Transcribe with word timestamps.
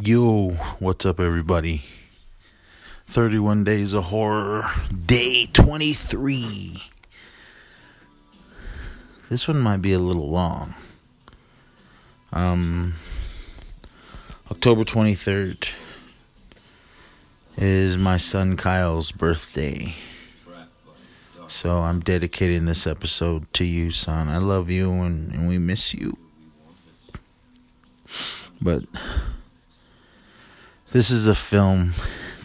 Yo, 0.00 0.50
what's 0.78 1.04
up, 1.06 1.18
everybody? 1.18 1.82
31 3.06 3.64
Days 3.64 3.94
of 3.94 4.04
Horror, 4.04 4.62
day 5.06 5.46
23. 5.52 6.80
This 9.28 9.48
one 9.48 9.58
might 9.58 9.82
be 9.82 9.94
a 9.94 9.98
little 9.98 10.30
long. 10.30 10.74
Um, 12.32 12.94
October 14.52 14.82
23rd 14.82 15.74
is 17.56 17.98
my 17.98 18.18
son 18.18 18.56
Kyle's 18.56 19.10
birthday. 19.10 19.94
So 21.48 21.78
I'm 21.78 21.98
dedicating 22.00 22.66
this 22.66 22.86
episode 22.86 23.52
to 23.54 23.64
you, 23.64 23.90
son. 23.90 24.28
I 24.28 24.38
love 24.38 24.70
you 24.70 24.92
and, 24.92 25.32
and 25.32 25.48
we 25.48 25.58
miss 25.58 25.92
you. 25.92 26.16
But 28.60 28.84
this 30.90 31.10
is 31.10 31.28
a 31.28 31.34
film 31.34 31.92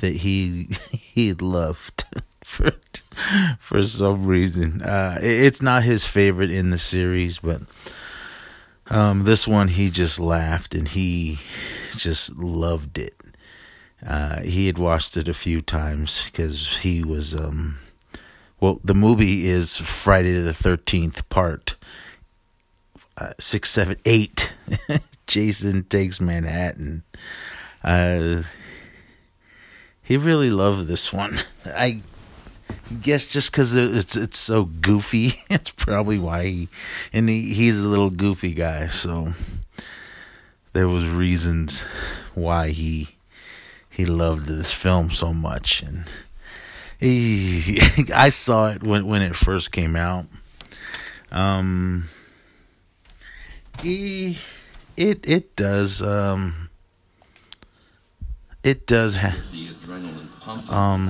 that 0.01 0.13
he 0.15 0.67
he 0.91 1.33
loved 1.33 2.05
for 2.43 2.71
for 3.59 3.83
some 3.83 4.25
reason. 4.25 4.81
Uh, 4.81 5.17
it's 5.21 5.61
not 5.61 5.83
his 5.83 6.07
favorite 6.07 6.51
in 6.51 6.69
the 6.69 6.77
series, 6.77 7.39
but 7.39 7.61
um, 8.89 9.23
this 9.23 9.47
one 9.47 9.67
he 9.67 9.89
just 9.89 10.19
laughed 10.19 10.75
and 10.75 10.87
he 10.87 11.37
just 11.91 12.37
loved 12.37 12.97
it. 12.97 13.15
Uh, 14.05 14.41
he 14.41 14.67
had 14.67 14.77
watched 14.77 15.15
it 15.15 15.27
a 15.27 15.33
few 15.33 15.61
times 15.61 16.29
because 16.29 16.77
he 16.77 17.03
was 17.03 17.33
um, 17.33 17.77
well. 18.59 18.79
The 18.83 18.93
movie 18.93 19.47
is 19.47 19.77
Friday 19.77 20.37
the 20.39 20.53
Thirteenth 20.53 21.29
Part 21.29 21.75
uh, 23.17 23.33
six, 23.39 23.69
seven, 23.69 23.97
eight. 24.05 24.53
Jason 25.27 25.83
takes 25.85 26.19
Manhattan. 26.19 27.03
Uh, 27.83 28.43
he 30.03 30.17
really 30.17 30.49
loved 30.49 30.87
this 30.87 31.11
one. 31.11 31.35
I 31.65 32.01
guess 33.01 33.27
just 33.27 33.51
because 33.51 33.75
it's 33.75 34.15
it's 34.15 34.37
so 34.37 34.65
goofy, 34.65 35.31
it's 35.49 35.71
probably 35.71 36.19
why 36.19 36.43
he 36.43 36.69
and 37.11 37.27
he, 37.27 37.53
he's 37.53 37.83
a 37.83 37.87
little 37.87 38.09
goofy 38.09 38.53
guy. 38.53 38.87
So 38.87 39.29
there 40.73 40.87
was 40.87 41.07
reasons 41.07 41.83
why 42.33 42.69
he 42.69 43.09
he 43.89 44.05
loved 44.05 44.47
this 44.47 44.73
film 44.73 45.11
so 45.11 45.33
much, 45.33 45.83
and 45.83 46.05
he 46.99 47.79
I 48.15 48.29
saw 48.29 48.69
it 48.71 48.83
when 48.83 49.05
when 49.07 49.21
it 49.21 49.35
first 49.35 49.71
came 49.71 49.95
out. 49.95 50.25
Um, 51.31 52.05
he 53.81 54.37
it 54.95 55.27
it 55.27 55.55
does 55.55 56.01
um 56.01 56.62
it 58.63 58.85
does 58.87 59.15
have 59.15 59.51
the 59.51 59.67
adrenaline 59.67 60.71
um 60.71 61.07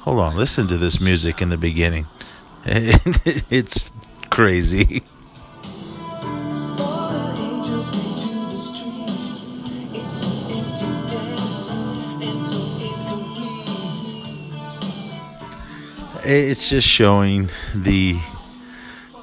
hold 0.00 0.18
on 0.18 0.36
listen 0.36 0.66
to 0.66 0.76
this 0.76 1.00
music 1.00 1.40
in 1.42 1.48
the 1.48 1.58
beginning. 1.58 2.06
It's 2.64 3.90
crazy. 4.28 5.02
It's 16.22 16.68
just 16.70 16.86
showing 16.86 17.46
the 17.74 18.14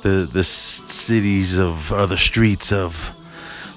the 0.01 0.27
the 0.31 0.43
cities 0.43 1.59
of 1.59 1.93
other 1.93 2.17
streets 2.17 2.71
of 2.71 3.16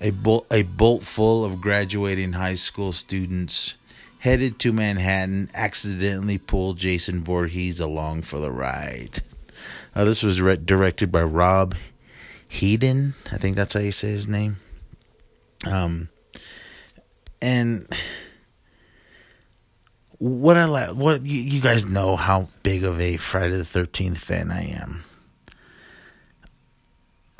A 0.00 0.10
bolt, 0.10 0.46
a 0.52 0.62
bolt 0.62 1.02
full 1.02 1.44
of 1.44 1.60
graduating 1.60 2.34
high 2.34 2.54
school 2.54 2.92
students 2.92 3.74
headed 4.20 4.60
to 4.60 4.72
Manhattan 4.72 5.50
accidentally 5.54 6.38
pull 6.38 6.74
Jason 6.74 7.24
Voorhees 7.24 7.80
along 7.80 8.22
for 8.22 8.38
the 8.38 8.52
ride. 8.52 9.18
Uh, 9.94 10.04
this 10.04 10.22
was 10.22 10.40
re- 10.40 10.56
directed 10.56 11.10
by 11.10 11.22
Rob 11.22 11.74
Hedden. 12.50 13.14
I 13.32 13.36
think 13.36 13.56
that's 13.56 13.74
how 13.74 13.80
you 13.80 13.92
say 13.92 14.08
his 14.08 14.28
name. 14.28 14.56
Um, 15.70 16.08
and 17.42 17.86
what 20.18 20.56
I 20.56 20.64
like, 20.64 20.90
what 20.90 21.22
you, 21.22 21.40
you 21.40 21.60
guys 21.60 21.86
know 21.86 22.16
how 22.16 22.48
big 22.62 22.84
of 22.84 23.00
a 23.00 23.16
Friday 23.16 23.56
the 23.56 23.64
Thirteenth 23.64 24.18
fan 24.18 24.50
I 24.50 24.62
am. 24.62 25.04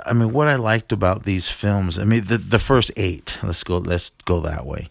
I 0.06 0.12
mean, 0.12 0.32
what 0.32 0.48
I 0.48 0.56
liked 0.56 0.92
about 0.92 1.24
these 1.24 1.50
films, 1.50 1.98
I 1.98 2.04
mean, 2.04 2.24
the 2.24 2.38
the 2.38 2.58
first 2.58 2.92
eight. 2.96 3.38
Let's 3.42 3.64
go. 3.64 3.78
Let's 3.78 4.10
go 4.10 4.40
that 4.40 4.66
way. 4.66 4.88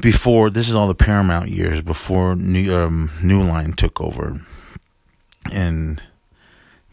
Before 0.00 0.50
this 0.50 0.68
is 0.68 0.74
all 0.74 0.88
the 0.88 0.94
Paramount 0.94 1.48
years 1.48 1.80
before 1.80 2.36
New 2.36 2.74
um, 2.74 3.10
New 3.22 3.42
Line 3.42 3.72
took 3.72 4.00
over 4.00 4.36
and 5.52 6.02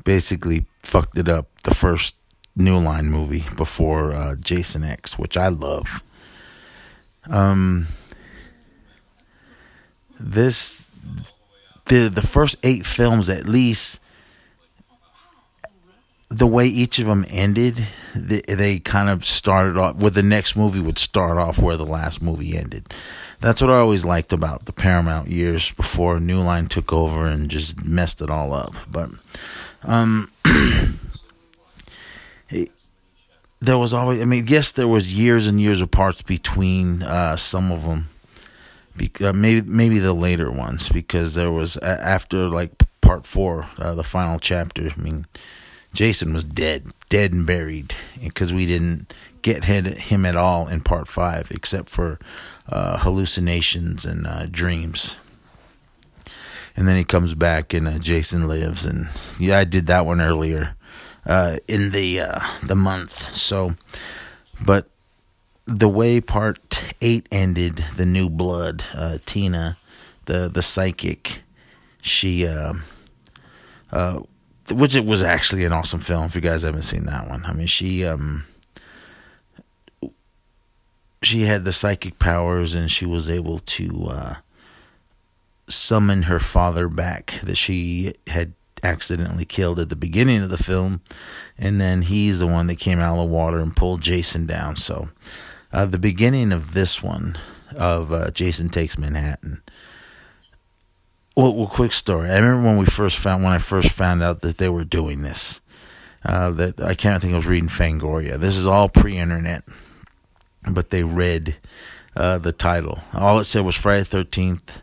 basically 0.03 0.65
fucked 0.85 1.17
it 1.17 1.27
up 1.27 1.47
the 1.63 1.73
first 1.73 2.15
New 2.55 2.77
Line 2.77 3.07
movie 3.07 3.43
before 3.57 4.13
uh, 4.13 4.35
Jason 4.35 4.83
X, 4.83 5.19
which 5.19 5.37
I 5.37 5.49
love. 5.49 6.03
Um, 7.29 7.87
this 10.19 10.91
the 11.85 12.09
the 12.09 12.21
first 12.21 12.57
eight 12.63 12.85
films 12.85 13.29
at 13.29 13.45
least 13.45 14.01
the 16.29 16.47
way 16.47 16.65
each 16.65 16.99
of 16.99 17.05
them 17.05 17.25
ended 17.29 17.75
they, 18.15 18.41
they 18.47 18.79
kind 18.79 19.09
of 19.09 19.25
started 19.25 19.77
off 19.77 20.01
where 20.01 20.09
the 20.09 20.23
next 20.23 20.55
movie 20.55 20.79
would 20.79 20.97
start 20.97 21.37
off 21.37 21.59
where 21.59 21.77
the 21.77 21.85
last 21.85 22.21
movie 22.21 22.57
ended 22.57 22.87
that's 23.39 23.61
what 23.61 23.69
I 23.69 23.77
always 23.77 24.05
liked 24.05 24.33
about 24.33 24.65
the 24.65 24.73
Paramount 24.73 25.27
years 25.27 25.71
before 25.73 26.19
New 26.19 26.41
Line 26.41 26.65
took 26.67 26.93
over 26.93 27.25
and 27.25 27.49
just 27.49 27.85
messed 27.85 28.21
it 28.21 28.29
all 28.29 28.53
up. 28.53 28.73
But 28.89 29.11
um, 29.85 30.31
there 33.59 33.77
was 33.77 33.93
always. 33.93 34.21
I 34.21 34.25
mean, 34.25 34.45
yes, 34.47 34.71
there 34.71 34.87
was 34.87 35.19
years 35.19 35.47
and 35.47 35.59
years 35.59 35.81
of 35.81 35.91
parts 35.91 36.21
between 36.21 37.03
uh, 37.03 37.35
some 37.35 37.71
of 37.71 37.83
them. 37.85 38.05
Be, 38.97 39.11
uh, 39.21 39.33
maybe 39.33 39.67
maybe 39.67 39.99
the 39.99 40.13
later 40.13 40.49
ones 40.49 40.89
because 40.89 41.35
there 41.35 41.51
was 41.51 41.77
after 41.77 42.47
like 42.47 42.71
part 43.01 43.25
four, 43.25 43.67
uh, 43.77 43.93
the 43.95 44.03
final 44.03 44.39
chapter. 44.39 44.89
I 44.95 45.01
mean, 45.01 45.25
Jason 45.93 46.33
was 46.33 46.43
dead, 46.43 46.87
dead 47.09 47.33
and 47.33 47.45
buried, 47.45 47.93
because 48.21 48.53
we 48.53 48.65
didn't 48.65 49.13
get 49.41 49.65
him 49.65 50.25
at 50.25 50.35
all 50.35 50.67
in 50.67 50.81
part 50.81 51.07
five, 51.07 51.51
except 51.51 51.89
for 51.89 52.19
uh, 52.67 52.97
hallucinations 52.99 54.05
and 54.05 54.25
uh, 54.25 54.47
dreams. 54.47 55.17
And 56.75 56.87
then 56.87 56.97
he 56.97 57.03
comes 57.05 57.33
back, 57.33 57.73
and 57.73 57.87
uh, 57.87 57.99
Jason 57.99 58.47
lives, 58.47 58.85
and 58.85 59.07
yeah, 59.39 59.59
I 59.59 59.63
did 59.63 59.87
that 59.87 60.05
one 60.05 60.19
earlier 60.19 60.75
uh, 61.25 61.55
in 61.67 61.91
the 61.91 62.19
uh, 62.21 62.39
the 62.63 62.75
month. 62.75 63.13
So, 63.13 63.75
but 64.65 64.89
the 65.65 65.87
way 65.87 66.19
part 66.19 66.93
eight 67.01 67.27
ended, 67.31 67.77
the 67.95 68.05
new 68.05 68.29
blood, 68.29 68.83
uh, 68.93 69.19
Tina, 69.25 69.77
the 70.25 70.49
the 70.53 70.61
psychic, 70.61 71.41
she 72.01 72.45
which 74.71 74.95
it 74.95 75.05
was 75.05 75.23
actually 75.23 75.63
an 75.65 75.73
awesome 75.73 75.99
film. 75.99 76.25
If 76.25 76.35
you 76.35 76.41
guys 76.41 76.63
haven't 76.63 76.83
seen 76.83 77.05
that 77.05 77.29
one, 77.29 77.45
I 77.45 77.53
mean, 77.53 77.67
she 77.67 78.05
um, 78.05 78.45
she 81.21 81.41
had 81.41 81.65
the 81.65 81.73
psychic 81.73 82.19
powers, 82.19 82.75
and 82.75 82.89
she 82.89 83.05
was 83.05 83.29
able 83.29 83.59
to 83.59 84.07
uh, 84.09 84.33
summon 85.67 86.23
her 86.23 86.39
father 86.39 86.87
back 86.87 87.39
that 87.43 87.55
she 87.55 88.13
had 88.27 88.53
accidentally 88.83 89.45
killed 89.45 89.79
at 89.79 89.89
the 89.89 89.95
beginning 89.95 90.41
of 90.41 90.49
the 90.49 90.57
film, 90.57 91.01
and 91.57 91.81
then 91.81 92.03
he's 92.03 92.39
the 92.39 92.47
one 92.47 92.67
that 92.67 92.79
came 92.79 92.99
out 92.99 93.17
of 93.17 93.27
the 93.27 93.33
water 93.33 93.59
and 93.59 93.75
pulled 93.75 94.01
Jason 94.01 94.45
down. 94.45 94.75
So, 94.75 95.09
uh, 95.73 95.85
the 95.85 95.97
beginning 95.97 96.51
of 96.51 96.73
this 96.73 97.01
one 97.01 97.37
of 97.77 98.11
uh, 98.11 98.31
Jason 98.31 98.69
Takes 98.69 98.97
Manhattan 98.97 99.61
well, 101.35 101.53
well, 101.53 101.67
quick 101.67 101.91
story. 101.91 102.29
I 102.29 102.39
remember 102.39 102.69
when 102.69 102.77
we 102.77 102.85
first 102.85 103.19
found 103.19 103.43
when 103.43 103.51
I 103.51 103.59
first 103.59 103.91
found 103.91 104.23
out 104.23 104.41
that 104.41 104.57
they 104.57 104.69
were 104.69 104.85
doing 104.85 105.21
this. 105.21 105.61
Uh, 106.23 106.49
that 106.51 106.79
I 106.81 106.95
can't 106.95 107.21
think 107.21 107.33
I 107.33 107.37
was 107.37 107.45
reading 107.45 107.69
Fangoria. 107.69 108.37
This 108.37 108.57
is 108.57 108.65
all 108.65 108.89
pre-internet, 108.89 109.63
but 110.71 110.89
they 110.89 111.03
read 111.03 111.57
uh, 112.15 112.39
the 112.39 112.51
title. 112.51 112.99
All 113.13 113.37
it 113.37 113.43
said 113.43 113.63
was 113.63 113.75
Friday 113.75 114.05
Thirteenth, 114.05 114.81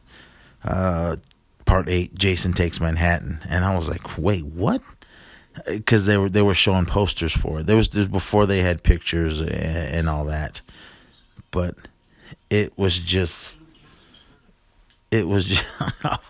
uh, 0.64 1.16
Part 1.64 1.88
Eight. 1.88 2.16
Jason 2.18 2.52
takes 2.52 2.80
Manhattan, 2.80 3.38
and 3.48 3.64
I 3.64 3.74
was 3.76 3.88
like, 3.88 4.18
wait, 4.18 4.44
what? 4.44 4.80
Because 5.66 6.06
they 6.06 6.16
were 6.16 6.28
they 6.28 6.42
were 6.42 6.54
showing 6.54 6.86
posters 6.86 7.32
for 7.32 7.60
it. 7.60 7.66
There 7.66 7.76
was 7.76 7.88
this 7.88 8.08
before 8.08 8.46
they 8.46 8.60
had 8.60 8.82
pictures 8.82 9.40
and, 9.40 9.50
and 9.52 10.08
all 10.08 10.26
that, 10.26 10.62
but 11.50 11.74
it 12.50 12.76
was 12.78 12.98
just 12.98 13.58
it 15.10 15.28
was 15.28 15.46
just 15.46 15.66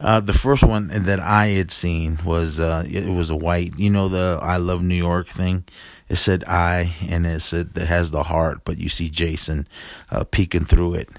Uh, 0.00 0.20
the 0.20 0.32
first 0.32 0.64
one 0.64 0.88
that 0.88 1.20
I 1.20 1.46
had 1.46 1.70
seen 1.70 2.18
was 2.24 2.58
uh, 2.58 2.84
it 2.86 3.08
was 3.08 3.30
a 3.30 3.36
white, 3.36 3.78
you 3.78 3.90
know, 3.90 4.08
the 4.08 4.38
"I 4.42 4.56
love 4.56 4.82
New 4.82 4.96
York" 4.96 5.28
thing. 5.28 5.64
It 6.08 6.16
said 6.16 6.44
"I" 6.46 6.92
and 7.08 7.24
it 7.24 7.40
said 7.40 7.70
it 7.76 7.86
has 7.86 8.10
the 8.10 8.24
heart, 8.24 8.62
but 8.64 8.76
you 8.76 8.88
see 8.88 9.08
Jason 9.08 9.68
uh, 10.10 10.24
peeking 10.24 10.64
through 10.64 10.94
it, 10.94 11.10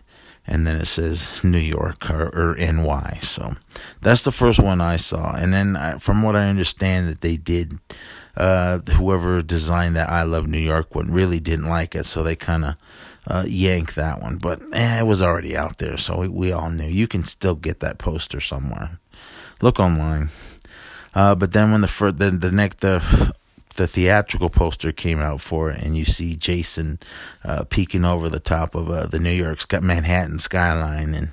and 0.47 0.65
then 0.65 0.75
it 0.75 0.85
says 0.85 1.43
New 1.43 1.57
York 1.57 2.09
or, 2.09 2.29
or 2.29 2.55
NY. 2.55 3.19
So 3.21 3.53
that's 4.01 4.23
the 4.23 4.31
first 4.31 4.61
one 4.61 4.81
I 4.81 4.95
saw, 4.97 5.35
and 5.35 5.53
then 5.53 5.75
I, 5.75 5.97
from 5.97 6.21
what 6.21 6.35
I 6.35 6.49
understand, 6.49 7.07
that 7.09 7.21
they 7.21 7.37
did. 7.37 7.73
Uh, 8.37 8.79
whoever 8.97 9.41
designed 9.41 9.95
that 9.95 10.09
"I 10.09 10.23
love 10.23 10.45
New 10.45 10.59
York" 10.59 10.93
one 10.93 11.07
really 11.07 11.39
didn't 11.39 11.69
like 11.69 11.95
it, 11.95 12.05
so 12.05 12.21
they 12.21 12.35
kind 12.35 12.65
of 12.65 12.75
uh, 13.27 13.45
yank 13.47 13.93
that 13.93 14.21
one. 14.21 14.37
But 14.37 14.61
eh, 14.73 14.99
it 14.99 15.05
was 15.05 15.21
already 15.21 15.55
out 15.55 15.77
there, 15.77 15.95
so 15.97 16.19
we, 16.19 16.27
we, 16.27 16.51
all 16.51 16.69
knew. 16.69 16.85
You 16.85 17.07
can 17.07 17.23
still 17.23 17.55
get 17.55 17.79
that 17.79 17.97
poster 17.97 18.41
somewhere. 18.41 18.99
Look 19.61 19.79
online. 19.79 20.29
Uh, 21.13 21.33
but 21.33 21.53
then 21.53 21.71
when 21.71 21.79
the 21.79 22.13
the 22.17 22.29
the 22.31 22.51
next 22.51 22.81
the 22.81 23.33
the 23.75 23.87
theatrical 23.87 24.49
poster 24.49 24.91
came 24.91 25.19
out 25.19 25.41
for 25.41 25.69
it, 25.71 25.81
and 25.81 25.95
you 25.95 26.05
see 26.05 26.35
Jason 26.35 26.99
uh, 27.43 27.63
peeking 27.69 28.05
over 28.05 28.29
the 28.29 28.39
top 28.39 28.75
of 28.75 28.89
uh, 28.89 29.07
the 29.07 29.19
New 29.19 29.31
York 29.31 29.59
Manhattan 29.81 30.39
skyline, 30.39 31.13
and 31.13 31.29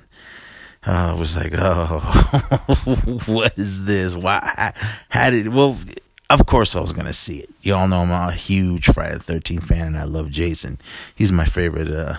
uh, 0.85 1.13
I 1.15 1.19
was 1.19 1.35
like, 1.35 1.53
oh, 1.57 3.21
what 3.27 3.57
is 3.57 3.85
this? 3.85 4.15
Why? 4.15 4.71
How, 5.09 5.29
did 5.29 5.53
well? 5.53 5.77
Of 6.29 6.45
course, 6.45 6.75
I 6.75 6.81
was 6.81 6.93
gonna 6.93 7.13
see 7.13 7.39
it. 7.39 7.49
You 7.61 7.75
all 7.75 7.87
know 7.87 7.99
I'm 7.99 8.11
a 8.11 8.31
huge 8.31 8.85
Friday 8.85 9.13
the 9.13 9.19
Thirteenth 9.19 9.67
fan, 9.67 9.87
and 9.87 9.97
I 9.97 10.03
love 10.03 10.31
Jason. 10.31 10.79
He's 11.15 11.31
my 11.31 11.45
favorite 11.45 11.91
uh, 11.91 12.15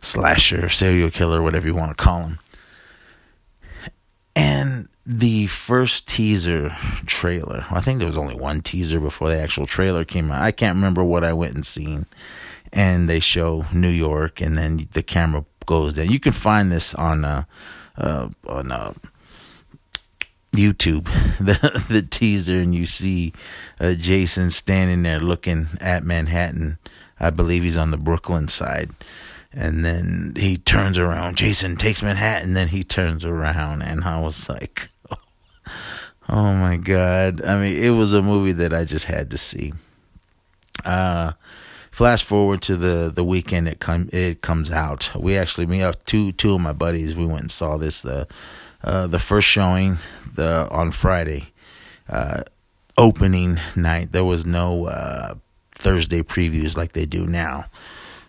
slasher, 0.00 0.68
serial 0.68 1.10
killer, 1.10 1.42
whatever 1.42 1.66
you 1.66 1.74
want 1.74 1.96
to 1.96 2.02
call 2.02 2.22
him. 2.22 2.38
And 4.36 4.77
the 5.10 5.46
first 5.46 6.06
teaser 6.06 6.68
trailer, 7.06 7.64
I 7.70 7.80
think 7.80 7.98
there 7.98 8.06
was 8.06 8.18
only 8.18 8.34
one 8.34 8.60
teaser 8.60 9.00
before 9.00 9.30
the 9.30 9.40
actual 9.40 9.64
trailer 9.64 10.04
came 10.04 10.30
out. 10.30 10.42
I 10.42 10.52
can't 10.52 10.76
remember 10.76 11.02
what 11.02 11.24
I 11.24 11.32
went 11.32 11.54
and 11.54 11.64
seen. 11.64 12.04
And 12.74 13.08
they 13.08 13.18
show 13.18 13.64
New 13.72 13.88
York, 13.88 14.42
and 14.42 14.58
then 14.58 14.86
the 14.92 15.02
camera 15.02 15.46
goes 15.64 15.94
down. 15.94 16.10
You 16.10 16.20
can 16.20 16.32
find 16.32 16.70
this 16.70 16.94
on 16.94 17.24
uh, 17.24 17.44
uh 17.96 18.28
on 18.46 18.70
uh, 18.70 18.92
YouTube, 20.52 21.04
the 21.38 21.86
the 21.88 22.02
teaser, 22.02 22.60
and 22.60 22.74
you 22.74 22.84
see 22.84 23.32
uh, 23.80 23.94
Jason 23.94 24.50
standing 24.50 25.02
there 25.02 25.20
looking 25.20 25.68
at 25.80 26.04
Manhattan. 26.04 26.76
I 27.18 27.30
believe 27.30 27.62
he's 27.62 27.78
on 27.78 27.90
the 27.90 27.96
Brooklyn 27.96 28.48
side, 28.48 28.90
and 29.54 29.82
then 29.82 30.34
he 30.36 30.58
turns 30.58 30.98
around. 30.98 31.38
Jason 31.38 31.76
takes 31.76 32.02
Manhattan, 32.02 32.52
then 32.52 32.68
he 32.68 32.84
turns 32.84 33.24
around, 33.24 33.80
and 33.80 34.04
I 34.04 34.20
was 34.20 34.50
like, 34.50 34.90
oh, 36.28 36.54
my 36.54 36.76
god! 36.76 37.44
I 37.44 37.60
mean, 37.60 37.82
it 37.82 37.90
was 37.90 38.12
a 38.12 38.22
movie 38.22 38.52
that 38.52 38.72
I 38.72 38.84
just 38.84 39.06
had 39.06 39.30
to 39.30 39.38
see. 39.38 39.72
Uh, 40.84 41.32
flash 41.98 42.22
forward 42.22 42.62
to 42.62 42.76
the 42.76 43.10
the 43.12 43.24
weekend 43.24 43.66
it 43.66 43.80
come 43.80 44.08
it 44.12 44.40
comes 44.40 44.70
out. 44.70 45.10
We 45.18 45.36
actually 45.36 45.66
me 45.66 45.78
have 45.78 45.98
two 45.98 46.30
two 46.32 46.54
of 46.54 46.60
my 46.60 46.72
buddies. 46.72 47.16
We 47.16 47.26
went 47.26 47.40
and 47.40 47.50
saw 47.50 47.76
this 47.76 48.02
the 48.02 48.28
uh, 48.84 49.08
the 49.08 49.18
first 49.18 49.48
showing 49.48 49.96
the 50.34 50.68
on 50.70 50.92
Friday 50.92 51.52
uh, 52.08 52.42
opening 52.96 53.56
night. 53.74 54.12
There 54.12 54.24
was 54.24 54.46
no 54.46 54.86
uh, 54.86 55.34
Thursday 55.72 56.22
previews 56.22 56.76
like 56.76 56.92
they 56.92 57.04
do 57.04 57.26
now. 57.26 57.64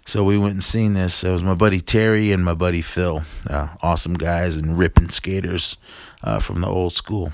So 0.06 0.24
we 0.24 0.40
went 0.40 0.54
and 0.54 0.64
seen 0.64 0.96
this. 0.96 1.24
It 1.24 1.30
was 1.30 1.44
my 1.44 1.54
buddy 1.54 1.82
Terry 1.82 2.32
and 2.32 2.44
my 2.44 2.56
buddy 2.56 2.82
Phil, 2.82 3.22
uh, 3.48 3.68
awesome 3.84 4.16
guys 4.16 4.58
and 4.58 4.76
ripping 4.80 5.10
skaters 5.10 5.78
uh, 6.24 6.40
from 6.40 6.62
the 6.62 6.68
old 6.68 6.94
school. 6.94 7.32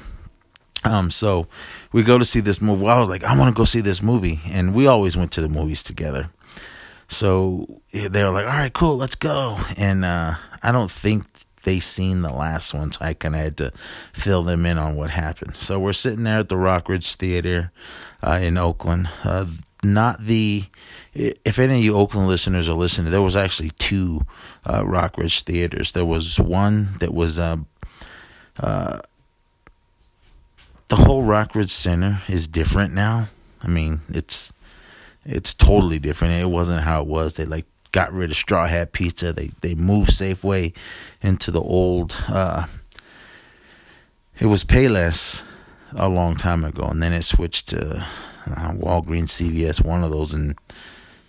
Um, 0.83 1.09
so 1.09 1.47
we 1.91 2.03
go 2.03 2.17
to 2.17 2.25
see 2.25 2.41
this 2.41 2.61
movie. 2.61 2.83
Well, 2.83 2.95
I 2.95 2.99
was 2.99 3.09
like, 3.09 3.23
I 3.23 3.37
want 3.37 3.53
to 3.53 3.57
go 3.57 3.65
see 3.65 3.81
this 3.81 4.03
movie, 4.03 4.39
and 4.51 4.75
we 4.75 4.87
always 4.87 5.17
went 5.17 5.31
to 5.33 5.41
the 5.41 5.49
movies 5.49 5.81
together. 5.81 6.29
So 7.07 7.81
they 7.91 8.23
were 8.23 8.31
like, 8.31 8.45
"All 8.45 8.51
right, 8.51 8.73
cool, 8.73 8.97
let's 8.97 9.15
go." 9.15 9.57
And 9.77 10.05
uh, 10.05 10.35
I 10.61 10.71
don't 10.71 10.91
think 10.91 11.23
they 11.63 11.79
seen 11.79 12.21
the 12.21 12.31
last 12.31 12.73
one, 12.73 12.91
so 12.91 13.03
I 13.03 13.13
kind 13.13 13.35
of 13.35 13.41
had 13.41 13.57
to 13.57 13.71
fill 14.13 14.43
them 14.43 14.65
in 14.65 14.77
on 14.77 14.95
what 14.95 15.09
happened. 15.09 15.55
So 15.55 15.79
we're 15.79 15.93
sitting 15.93 16.23
there 16.23 16.39
at 16.39 16.49
the 16.49 16.55
Rockridge 16.55 17.15
Theater 17.15 17.71
uh, 18.23 18.39
in 18.41 18.57
Oakland. 18.57 19.09
Uh, 19.23 19.45
not 19.83 20.19
the 20.19 20.63
if 21.13 21.59
any 21.59 21.75
of 21.75 21.83
you 21.83 21.95
Oakland 21.95 22.27
listeners 22.27 22.67
are 22.67 22.75
listening, 22.75 23.11
there 23.11 23.21
was 23.21 23.37
actually 23.37 23.69
two 23.69 24.21
uh, 24.65 24.81
Rockridge 24.81 25.43
theaters. 25.43 25.93
There 25.93 26.05
was 26.05 26.39
one 26.39 26.89
that 26.99 27.13
was 27.13 27.39
uh, 28.61 28.65
uh, 28.65 28.99
the 30.87 30.95
whole 30.95 31.23
Rockridge 31.23 31.69
Center 31.69 32.19
is 32.27 32.47
different 32.47 32.93
now. 32.93 33.27
I 33.63 33.67
mean, 33.67 34.01
it's 34.09 34.53
it's 35.25 35.53
totally 35.53 35.99
different. 35.99 36.35
It 36.35 36.45
wasn't 36.45 36.83
how 36.83 37.01
it 37.01 37.07
was. 37.07 37.35
They 37.35 37.45
like 37.45 37.65
got 37.91 38.13
rid 38.13 38.29
of 38.29 38.37
Straw 38.37 38.67
Hat 38.67 38.91
Pizza. 38.91 39.33
They 39.33 39.49
they 39.61 39.73
moved 39.75 40.09
Safeway 40.11 40.75
into 41.21 41.51
the 41.51 41.61
old. 41.61 42.15
Uh, 42.29 42.65
it 44.39 44.45
was 44.45 44.63
Payless 44.63 45.43
a 45.97 46.09
long 46.09 46.35
time 46.35 46.63
ago, 46.63 46.83
and 46.83 47.01
then 47.01 47.13
it 47.13 47.23
switched 47.23 47.69
to 47.69 47.79
uh, 48.47 48.73
Walgreens, 48.73 49.31
CVS, 49.31 49.83
one 49.83 50.03
of 50.03 50.11
those, 50.11 50.33
and 50.33 50.55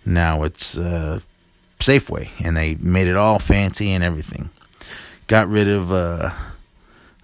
now 0.05 0.43
it's 0.43 0.77
uh, 0.77 1.19
Safeway, 1.79 2.29
and 2.45 2.55
they 2.55 2.75
made 2.75 3.07
it 3.07 3.15
all 3.15 3.39
fancy 3.39 3.91
and 3.91 4.03
everything. 4.03 4.49
Got 5.27 5.47
rid 5.47 5.67
of 5.67 5.91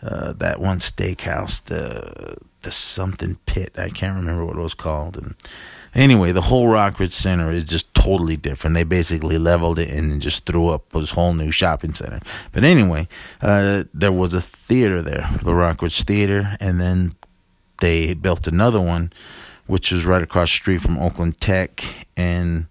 uh, 0.04 0.34
that 0.34 0.60
one 0.60 0.80
steakhouse, 0.80 1.64
the 1.64 2.38
the 2.62 2.72
something 2.72 3.38
pit. 3.46 3.72
I 3.78 3.90
can't 3.90 4.18
remember 4.18 4.46
what 4.46 4.58
it 4.58 4.62
was 4.62 4.74
called, 4.74 5.18
and 5.18 5.36
Anyway, 5.96 6.32
the 6.32 6.42
whole 6.42 6.68
Rockridge 6.68 7.12
Center 7.12 7.52
is 7.52 7.64
just 7.64 7.94
totally 7.94 8.36
different. 8.36 8.76
They 8.76 8.84
basically 8.84 9.38
leveled 9.38 9.78
it 9.78 9.92
and 9.92 10.22
just 10.22 10.46
threw 10.46 10.70
up 10.70 10.90
this 10.90 11.12
whole 11.12 11.34
new 11.34 11.52
shopping 11.52 11.94
center. 11.94 12.20
But 12.52 12.64
anyway, 12.64 13.08
uh, 13.42 13.84
there 13.94 14.12
was 14.12 14.34
a 14.34 14.42
theater 14.42 15.04
there, 15.04 15.30
the 15.44 15.52
Rockridge 15.52 16.04
Theater, 16.04 16.58
and 16.60 16.82
then 16.82 17.12
they 17.80 18.16
built 18.16 18.48
another 18.48 18.82
one 18.82 19.14
which 19.66 19.92
is 19.92 20.06
right 20.06 20.22
across 20.22 20.50
the 20.50 20.56
street 20.56 20.82
from 20.82 20.98
Oakland 20.98 21.38
Tech. 21.38 21.84
And 22.18 22.68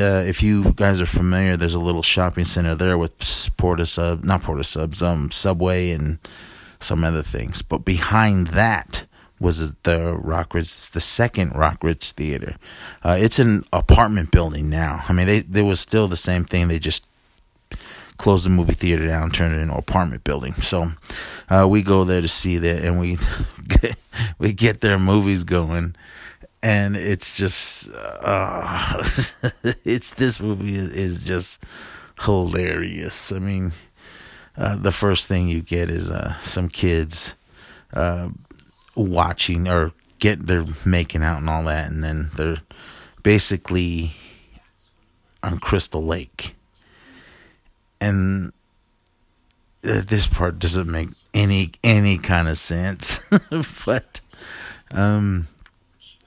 uh, 0.00 0.22
if 0.26 0.42
you 0.42 0.72
guys 0.74 1.00
are 1.00 1.06
familiar, 1.06 1.56
there's 1.56 1.74
a 1.74 1.80
little 1.80 2.02
shopping 2.02 2.44
center 2.44 2.74
there 2.74 2.98
with 2.98 3.50
Porta 3.56 3.86
Sub, 3.86 4.24
not 4.24 4.42
Porta 4.42 4.64
Subs, 4.64 5.02
um, 5.02 5.30
Subway 5.30 5.90
and 5.90 6.18
some 6.78 7.04
other 7.04 7.22
things. 7.22 7.62
But 7.62 7.84
behind 7.84 8.48
that 8.48 9.04
was 9.40 9.72
the 9.82 10.16
Rockridge, 10.22 10.92
the 10.92 11.00
second 11.00 11.52
Rockridge 11.52 12.12
Theater. 12.12 12.56
Uh, 13.02 13.16
it's 13.18 13.38
an 13.38 13.64
apartment 13.72 14.30
building 14.30 14.68
now. 14.68 15.02
I 15.08 15.12
mean, 15.12 15.26
they 15.26 15.40
there 15.40 15.64
was 15.64 15.80
still 15.80 16.08
the 16.08 16.16
same 16.16 16.44
thing. 16.44 16.68
They 16.68 16.78
just 16.78 17.06
closed 18.18 18.44
the 18.44 18.50
movie 18.50 18.72
theater 18.74 19.06
down, 19.06 19.30
turned 19.30 19.54
it 19.54 19.58
into 19.58 19.72
an 19.72 19.78
apartment 19.78 20.24
building. 20.24 20.52
So 20.54 20.88
uh, 21.48 21.66
we 21.70 21.82
go 21.82 22.04
there 22.04 22.20
to 22.20 22.28
see 22.28 22.58
that, 22.58 22.84
and 22.84 23.00
we 23.00 23.16
get, 23.68 23.96
we 24.38 24.52
get 24.52 24.80
their 24.80 24.98
movies 24.98 25.44
going, 25.44 25.94
and 26.62 26.96
it's 26.96 27.36
just 27.36 27.90
uh, 27.94 28.96
it's 29.84 30.14
this 30.14 30.40
movie 30.40 30.74
is, 30.74 31.22
just 31.24 31.64
hilarious. 32.20 33.32
I 33.32 33.38
mean, 33.38 33.72
uh, 34.56 34.76
the 34.76 34.92
first 34.92 35.28
thing 35.28 35.48
you 35.48 35.62
get 35.62 35.90
is 35.90 36.10
uh, 36.10 36.34
some 36.38 36.68
kids 36.68 37.36
uh, 37.94 38.28
watching 38.94 39.68
or 39.68 39.92
get 40.18 40.46
they're 40.46 40.64
making 40.84 41.22
out 41.22 41.38
and 41.38 41.48
all 41.48 41.64
that, 41.64 41.90
and 41.90 42.02
then 42.02 42.30
they're 42.36 42.62
basically 43.22 44.12
on 45.42 45.58
Crystal 45.58 46.02
Lake 46.02 46.54
and 48.00 48.52
uh, 49.84 50.02
this 50.06 50.26
part 50.26 50.58
doesn't 50.58 50.90
make 50.90 51.08
any 51.34 51.70
any 51.84 52.18
kind 52.18 52.48
of 52.48 52.56
sense 52.56 53.20
but 53.86 54.20
um 54.90 55.46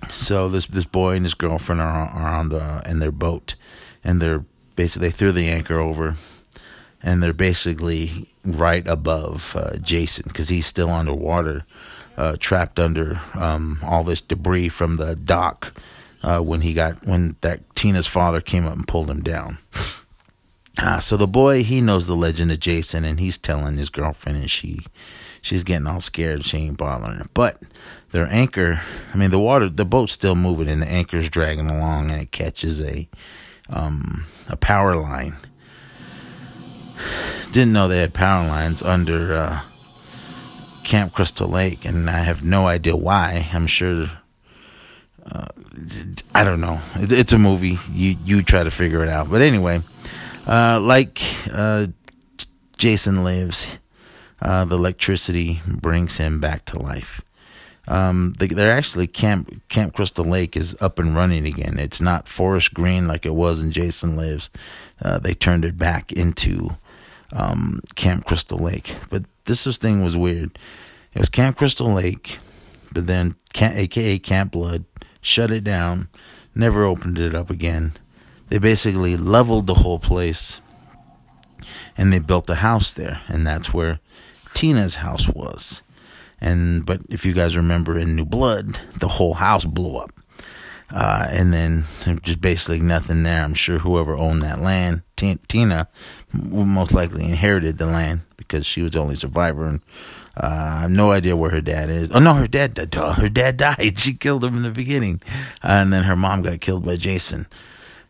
so 0.10 0.50
this 0.50 0.66
this 0.68 0.86
boy 0.86 1.16
and 1.16 1.26
his 1.26 1.34
girlfriend 1.34 1.82
are, 1.82 2.10
are 2.10 2.40
on 2.40 2.50
the 2.50 2.82
in 2.90 3.00
their 3.00 3.12
boat 3.12 3.56
and 4.04 4.22
they're 4.22 4.44
basically 4.76 5.08
they 5.08 5.12
threw 5.12 5.32
the 5.32 5.48
anchor 5.48 5.80
over 5.80 6.16
and 7.04 7.22
they're 7.22 7.34
basically 7.34 8.30
right 8.46 8.88
above 8.88 9.56
uh, 9.58 9.78
Jason 9.78 10.26
because 10.28 10.50
he's 10.50 10.66
still 10.66 10.90
underwater 10.90 11.66
uh, 12.18 12.36
trapped 12.40 12.80
under 12.80 13.20
um, 13.36 13.80
all 13.84 14.04
this 14.04 14.22
debris 14.22 14.70
from 14.70 14.98
the 14.98 15.16
dock 15.16 15.74
uh, 16.24 16.40
when 16.40 16.62
he 16.62 16.74
got 16.74 17.06
when 17.06 17.36
that 17.42 17.60
Tina's 17.76 18.08
father 18.08 18.42
came 18.42 18.66
up 18.66 18.76
and 18.76 18.88
pulled 18.88 19.10
him 19.10 19.22
down 19.22 19.58
uh, 20.78 21.00
so 21.00 21.18
the 21.18 21.28
boy 21.28 21.64
he 21.64 21.82
knows 21.82 22.08
the 22.08 22.16
legend 22.16 22.52
of 22.52 22.60
Jason, 22.60 23.06
and 23.06 23.20
he's 23.20 23.38
telling 23.38 23.78
his 23.78 23.90
girlfriend, 23.90 24.38
and 24.40 24.52
she 24.52 24.80
she's 25.42 25.64
getting 25.64 25.88
all 25.88 26.02
scared. 26.02 26.46
She 26.46 26.58
ain't 26.58 26.78
bothering 26.78 27.18
her. 27.18 27.26
But 27.34 27.62
their 28.12 28.28
anchor, 28.30 28.82
I 29.14 29.18
mean, 29.18 29.32
the 29.32 29.40
water, 29.40 29.70
the 29.70 29.86
boat's 29.86 30.12
still 30.12 30.36
moving, 30.36 30.68
and 30.68 30.82
the 30.82 30.92
anchor's 30.92 31.30
dragging 31.30 31.70
along, 31.70 32.12
and 32.12 32.22
it 32.22 32.32
catches 32.32 32.82
a 32.82 33.08
um, 33.70 34.26
a 34.50 34.58
power 34.58 34.96
line. 34.96 35.36
Didn't 37.52 37.74
know 37.74 37.88
they 37.88 38.00
had 38.00 38.14
power 38.14 38.48
lines 38.48 38.82
under 38.82 39.34
uh, 39.34 39.62
Camp 40.84 41.14
Crystal 41.14 41.48
Lake, 41.48 41.86
and 41.86 42.10
I 42.10 42.20
have 42.20 42.44
no 42.44 42.68
idea 42.68 42.96
why. 42.96 43.48
I'm 43.54 43.68
sure. 43.68 44.08
Uh, 45.26 45.46
I 46.34 46.44
don't 46.44 46.60
know. 46.62 46.80
it's 46.96 47.34
a 47.34 47.38
movie. 47.38 47.78
You 47.92 48.16
you 48.24 48.44
try 48.44 48.64
to 48.64 48.72
figure 48.72 49.04
it 49.04 49.10
out. 49.10 49.30
But 49.30 49.42
anyway, 49.42 49.82
uh, 50.48 50.80
like 50.82 51.22
uh, 51.54 51.88
Jason 52.78 53.24
lives, 53.24 53.78
uh, 54.42 54.66
the 54.66 54.76
electricity 54.76 55.62
brings 55.66 56.18
him 56.18 56.40
back 56.40 56.66
to 56.66 56.80
life. 56.80 57.22
Um, 57.88 58.34
they, 58.38 58.48
are 58.64 58.72
actually 58.72 59.08
Camp 59.08 59.68
Camp 59.70 59.94
Crystal 59.94 60.26
Lake 60.26 60.56
is 60.56 60.80
up 60.82 61.00
and 61.00 61.16
running 61.16 61.46
again. 61.46 61.80
It's 61.80 62.02
not 62.02 62.28
forest 62.28 62.74
green 62.74 63.08
like 63.08 63.26
it 63.26 63.34
was 63.34 63.62
in 63.62 63.72
Jason 63.72 64.16
Lives. 64.16 64.50
Uh, 65.04 65.20
they 65.20 65.34
turned 65.34 65.66
it 65.66 65.78
back 65.78 66.12
into 66.12 66.70
um, 67.36 67.80
Camp 67.96 68.26
Crystal 68.26 68.60
Lake. 68.60 68.96
But 69.10 69.24
this 69.46 69.66
was, 69.66 69.78
thing 69.78 70.04
was 70.04 70.16
weird. 70.16 70.58
It 71.14 71.20
was 71.20 71.30
Camp 71.30 71.58
Crystal 71.58 71.92
Lake, 71.92 72.38
but 72.94 73.08
then 73.08 73.34
Camp, 73.54 73.76
AKA 73.76 74.20
Camp 74.20 74.52
Blood 74.52 74.86
shut 75.22 75.52
it 75.52 75.64
down, 75.64 76.08
never 76.56 76.84
opened 76.84 77.20
it 77.20 77.36
up 77.36 77.50
again. 77.50 77.94
They 78.50 78.60
basically 78.60 79.18
leveled 79.18 79.68
the 79.68 79.74
whole 79.76 80.00
place 80.00 80.62
and 81.98 82.12
they 82.12 82.20
built 82.20 82.50
a 82.50 82.56
house 82.56 82.94
there, 82.94 83.22
and 83.28 83.46
that's 83.46 83.74
where 83.74 84.00
Tina's 84.54 84.96
house 84.96 85.28
was. 85.30 85.84
And 86.42 86.86
but 86.86 87.02
if 87.10 87.26
you 87.26 87.34
guys 87.34 87.56
remember 87.56 87.98
in 87.98 88.16
New 88.16 88.26
Blood, 88.26 88.80
the 89.00 89.08
whole 89.08 89.36
house 89.36 89.66
blew 89.66 89.98
up. 89.98 90.12
Uh, 90.94 91.26
and 91.30 91.54
then 91.54 91.84
just 92.22 92.42
basically 92.42 92.82
nothing 92.82 93.24
there. 93.24 93.42
I'm 93.42 93.54
sure 93.54 93.80
whoever 93.80 94.14
owned 94.14 94.42
that 94.42 94.60
land, 94.60 95.04
T- 95.16 95.38
Tina, 95.48 95.88
most 96.34 96.94
likely 96.94 97.24
inherited 97.24 97.78
the 97.78 97.86
land 97.86 98.22
because 98.36 98.66
she 98.66 98.82
was 98.82 98.92
the 98.92 99.00
only 99.00 99.16
survivor. 99.16 99.66
And 99.66 99.80
uh, 100.36 100.48
I 100.48 100.82
have 100.82 100.92
no 100.92 101.12
idea 101.12 101.38
where 101.38 101.52
her 101.52 101.62
dad 101.62 101.90
is. 101.90 102.12
Oh 102.12 102.20
no, 102.20 102.34
her 102.34 102.48
dad, 102.48 102.78
her 102.94 103.30
dad 103.30 103.56
died. 103.58 103.98
She 103.98 104.14
killed 104.16 104.44
him 104.44 104.56
in 104.56 104.64
the 104.64 104.72
beginning, 104.72 105.22
uh, 105.64 105.80
and 105.82 105.94
then 105.94 106.04
her 106.04 106.18
mom 106.18 106.42
got 106.42 106.60
killed 106.60 106.86
by 106.86 106.98
Jason. 106.98 107.48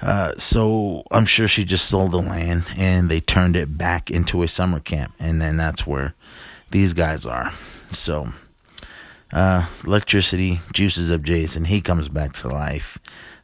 Uh, 0.02 0.34
so 0.38 1.04
I'm 1.12 1.26
sure 1.26 1.48
she 1.48 1.64
just 1.64 1.88
sold 1.88 2.12
the 2.12 2.18
land 2.18 2.68
and 2.78 3.08
they 3.10 3.20
turned 3.20 3.56
it 3.56 3.78
back 3.78 4.10
into 4.10 4.42
a 4.42 4.48
summer 4.48 4.80
camp. 4.80 5.14
And 5.20 5.40
then 5.40 5.58
that's 5.58 5.86
where 5.86 6.16
these 6.72 6.94
guys 6.94 7.26
are. 7.26 7.52
So, 7.92 8.28
uh, 9.34 9.68
electricity 9.86 10.60
juices 10.74 11.12
up 11.12 11.22
Jason. 11.22 11.66
He 11.66 11.82
comes 11.82 12.10
back 12.10 12.34
to 12.34 12.48
life, 12.48 12.98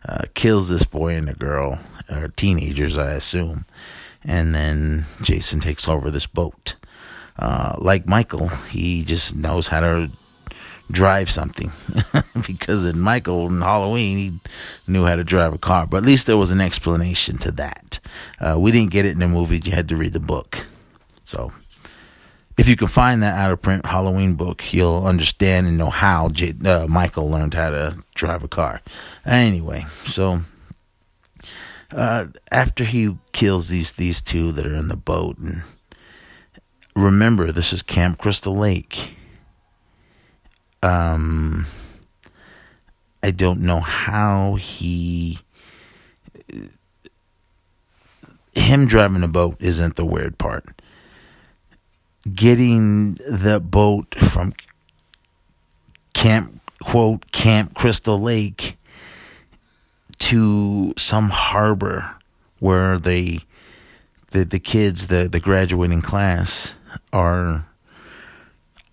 uh, 0.08 0.24
kills 0.34 0.70
this 0.70 0.86
boy 0.86 1.16
and 1.16 1.30
a 1.30 1.34
girl, 1.34 1.80
or 2.10 2.30
teenagers, 2.30 2.98
I 2.98 3.12
assume. 3.12 3.66
And 4.24 4.56
then 4.56 5.06
Jason 5.22 5.60
takes 5.60 5.88
over 5.88 6.10
this 6.10 6.28
boat. 6.28 6.76
Uh, 7.38 7.76
like 7.78 8.08
Michael, 8.08 8.48
he 8.48 9.04
just 9.04 9.36
knows 9.36 9.68
how 9.68 9.82
to 9.82 10.10
drive 10.90 11.30
something 11.30 11.70
because 12.48 12.86
in 12.86 13.00
Michael 13.00 13.48
in 13.48 13.60
Halloween 13.62 14.18
he 14.18 14.40
knew 14.88 15.06
how 15.06 15.16
to 15.16 15.24
drive 15.24 15.54
a 15.54 15.58
car, 15.58 15.86
but 15.86 15.98
at 15.98 16.06
least 16.06 16.28
there 16.28 16.38
was 16.38 16.52
an 16.52 16.62
explanation 16.62 17.38
to 17.40 17.52
that. 17.52 18.00
Uh, 18.40 18.58
we 18.58 18.72
didn't 18.72 18.92
get 18.92 19.06
it 19.06 19.12
in 19.12 19.20
the 19.20 19.28
movie; 19.28 19.60
you 19.64 19.72
had 19.72 19.90
to 19.90 19.96
read 19.96 20.14
the 20.14 20.20
book. 20.20 20.66
So, 21.26 21.52
if 22.58 22.68
you 22.68 22.76
can 22.76 22.88
find 22.88 23.24
that 23.24 23.38
out 23.38 23.52
of 23.52 23.62
print 23.62 23.86
Halloween 23.86 24.36
book, 24.36 24.74
you'll 24.74 25.06
understand 25.06 25.68
and 25.68 25.78
know 25.78 25.90
how 25.90 26.30
J- 26.30 26.54
uh, 26.66 26.88
Michael 26.90 27.30
learned 27.30 27.54
how 27.54 27.70
to 27.70 27.98
drive 28.16 28.44
a 28.44 28.48
car. 28.48 28.82
Anyway, 29.26 29.84
so. 30.06 30.40
Uh, 31.96 32.26
after 32.52 32.84
he 32.84 33.16
kills 33.32 33.70
these 33.70 33.94
these 33.94 34.22
two 34.22 34.52
that 34.52 34.66
are 34.66 34.76
in 34.76 34.90
the 34.90 34.98
boat, 34.98 35.38
and 35.38 35.62
remember, 36.98 37.50
this 37.54 37.72
is 37.72 37.82
Camp 37.82 38.18
Crystal 38.18 38.54
Lake 38.54 39.16
um, 40.84 41.66
I 43.24 43.32
don't 43.32 43.62
know 43.62 43.80
how 43.80 44.56
he. 44.56 45.40
Him 48.54 48.88
driving 48.88 49.24
a 49.24 49.28
boat 49.28 49.58
isn't 49.60 49.96
the 49.96 50.06
weird 50.06 50.38
part. 50.38 50.82
Getting 52.34 53.14
the 53.14 53.62
boat 53.64 54.16
from 54.16 54.54
Camp, 56.14 56.60
quote, 56.82 57.32
Camp 57.32 57.76
Crystal 57.76 58.20
Lake 58.20 58.78
to 60.20 60.94
some 60.98 61.30
harbor 61.32 62.16
where 62.60 62.98
they, 62.98 63.40
the, 64.32 64.44
the 64.44 64.60
kids, 64.60 65.08
the, 65.08 65.30
the 65.32 65.40
graduating 65.40 66.02
class, 66.02 66.76
are 67.14 67.68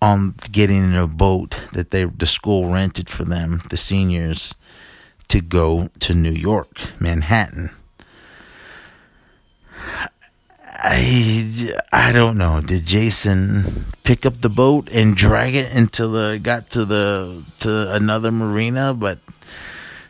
on 0.01 0.35
getting 0.51 0.83
in 0.83 0.93
a 0.93 1.07
boat 1.07 1.59
that 1.73 1.89
they 1.89 2.05
the 2.05 2.27
school 2.27 2.71
rented 2.71 3.09
for 3.09 3.23
them, 3.23 3.59
the 3.69 3.77
seniors, 3.77 4.53
to 5.27 5.41
go 5.41 5.87
to 5.99 6.13
New 6.13 6.31
York, 6.31 6.69
Manhattan. 6.99 7.71
I, 10.87 11.71
I 11.91 12.11
don't 12.11 12.37
know. 12.37 12.61
Did 12.61 12.85
Jason 12.85 13.63
pick 14.03 14.23
up 14.23 14.37
the 14.41 14.49
boat 14.49 14.87
and 14.91 15.15
drag 15.15 15.55
it 15.55 15.73
until 15.73 16.11
the 16.11 16.39
got 16.41 16.69
to 16.71 16.85
the 16.85 17.43
to 17.59 17.91
another 17.95 18.31
marina? 18.31 18.93
But 18.93 19.17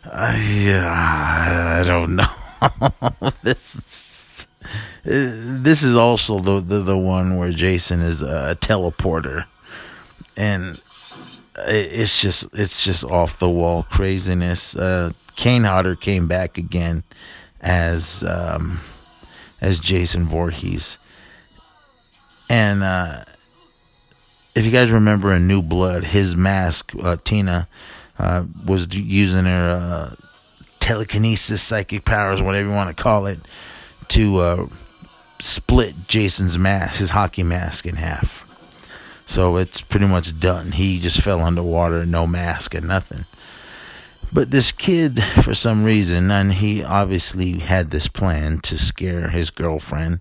I 0.03 1.81
I 1.81 1.87
don't 1.87 2.17
know. 2.17 2.25
this 3.43 4.47
this 5.03 5.83
is 5.83 5.95
also 5.95 6.39
the, 6.39 6.59
the 6.59 6.79
the 6.79 6.97
one 6.97 7.37
where 7.37 7.51
Jason 7.51 8.01
is 8.01 8.21
a 8.21 8.57
teleporter 8.59 9.45
and 10.35 10.81
it's 11.57 12.21
just 12.21 12.53
it's 12.53 12.83
just 12.83 13.05
off 13.05 13.39
the 13.39 13.49
wall 13.49 13.83
craziness. 13.83 14.75
Uh, 14.75 15.11
Kane 15.37 15.63
Hodder 15.63 15.95
came 15.95 16.27
back 16.27 16.57
again 16.57 17.03
as 17.61 18.25
um, 18.25 18.81
as 19.65 19.79
Jason 19.79 20.25
Voorhees, 20.25 20.99
and 22.49 22.83
uh, 22.83 23.23
if 24.55 24.65
you 24.65 24.71
guys 24.71 24.91
remember 24.91 25.33
in 25.33 25.47
New 25.47 25.61
Blood, 25.61 26.03
his 26.03 26.35
mask, 26.35 26.93
uh, 27.01 27.17
Tina, 27.23 27.67
uh, 28.19 28.45
was 28.65 28.87
using 28.95 29.45
her 29.45 29.79
uh, 29.81 30.15
telekinesis, 30.79 31.61
psychic 31.61 32.05
powers, 32.05 32.41
whatever 32.41 32.69
you 32.69 32.73
want 32.73 32.95
to 32.95 33.03
call 33.03 33.25
it, 33.25 33.39
to 34.09 34.37
uh, 34.37 34.65
split 35.39 36.07
Jason's 36.07 36.57
mask, 36.57 36.99
his 36.99 37.09
hockey 37.09 37.43
mask, 37.43 37.85
in 37.85 37.95
half. 37.95 38.45
So 39.25 39.57
it's 39.57 39.81
pretty 39.81 40.05
much 40.05 40.39
done. 40.39 40.71
He 40.71 40.99
just 40.99 41.23
fell 41.23 41.41
underwater, 41.41 42.05
no 42.05 42.27
mask 42.27 42.75
and 42.75 42.87
nothing. 42.87 43.25
But 44.35 44.51
this 44.51 44.73
kid, 44.73 45.23
for 45.23 45.53
some 45.53 45.85
reason, 45.85 46.29
and 46.29 46.51
he 46.51 46.83
obviously 46.83 47.53
had 47.53 47.89
this 47.89 48.09
plan 48.09 48.57
to 48.63 48.77
scare 48.77 49.29
his 49.29 49.49
girlfriend, 49.49 50.19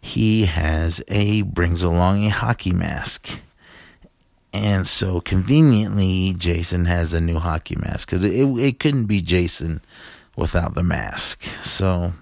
he 0.00 0.44
has 0.44 1.02
a, 1.08 1.42
brings 1.42 1.82
along 1.82 2.24
a 2.24 2.28
hockey 2.28 2.72
mask. 2.72 3.40
And 4.52 4.86
so 4.86 5.20
conveniently, 5.20 6.34
Jason 6.38 6.84
has 6.84 7.14
a 7.14 7.20
new 7.20 7.40
hockey 7.40 7.74
mask 7.74 8.06
because 8.06 8.24
it, 8.24 8.46
it 8.46 8.78
couldn't 8.78 9.06
be 9.06 9.20
Jason 9.20 9.80
without 10.36 10.74
the 10.74 10.84
mask. 10.84 11.42
So, 11.64 12.12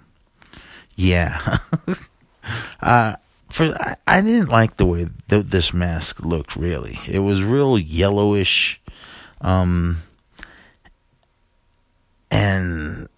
yeah. 0.97 1.39
uh, 2.81 3.17
for 3.50 3.75
I, 4.07 4.23
didn't 4.23 4.49
like 4.49 4.79
the 4.79 4.87
way 4.87 5.05
th- 5.29 5.45
this 5.45 5.75
mask 5.75 6.21
looked. 6.25 6.57
Really, 6.57 6.99
it 7.07 7.19
was 7.19 7.43
real 7.43 7.79
yellowish, 7.79 8.81
um, 9.43 9.99
and 12.30 13.08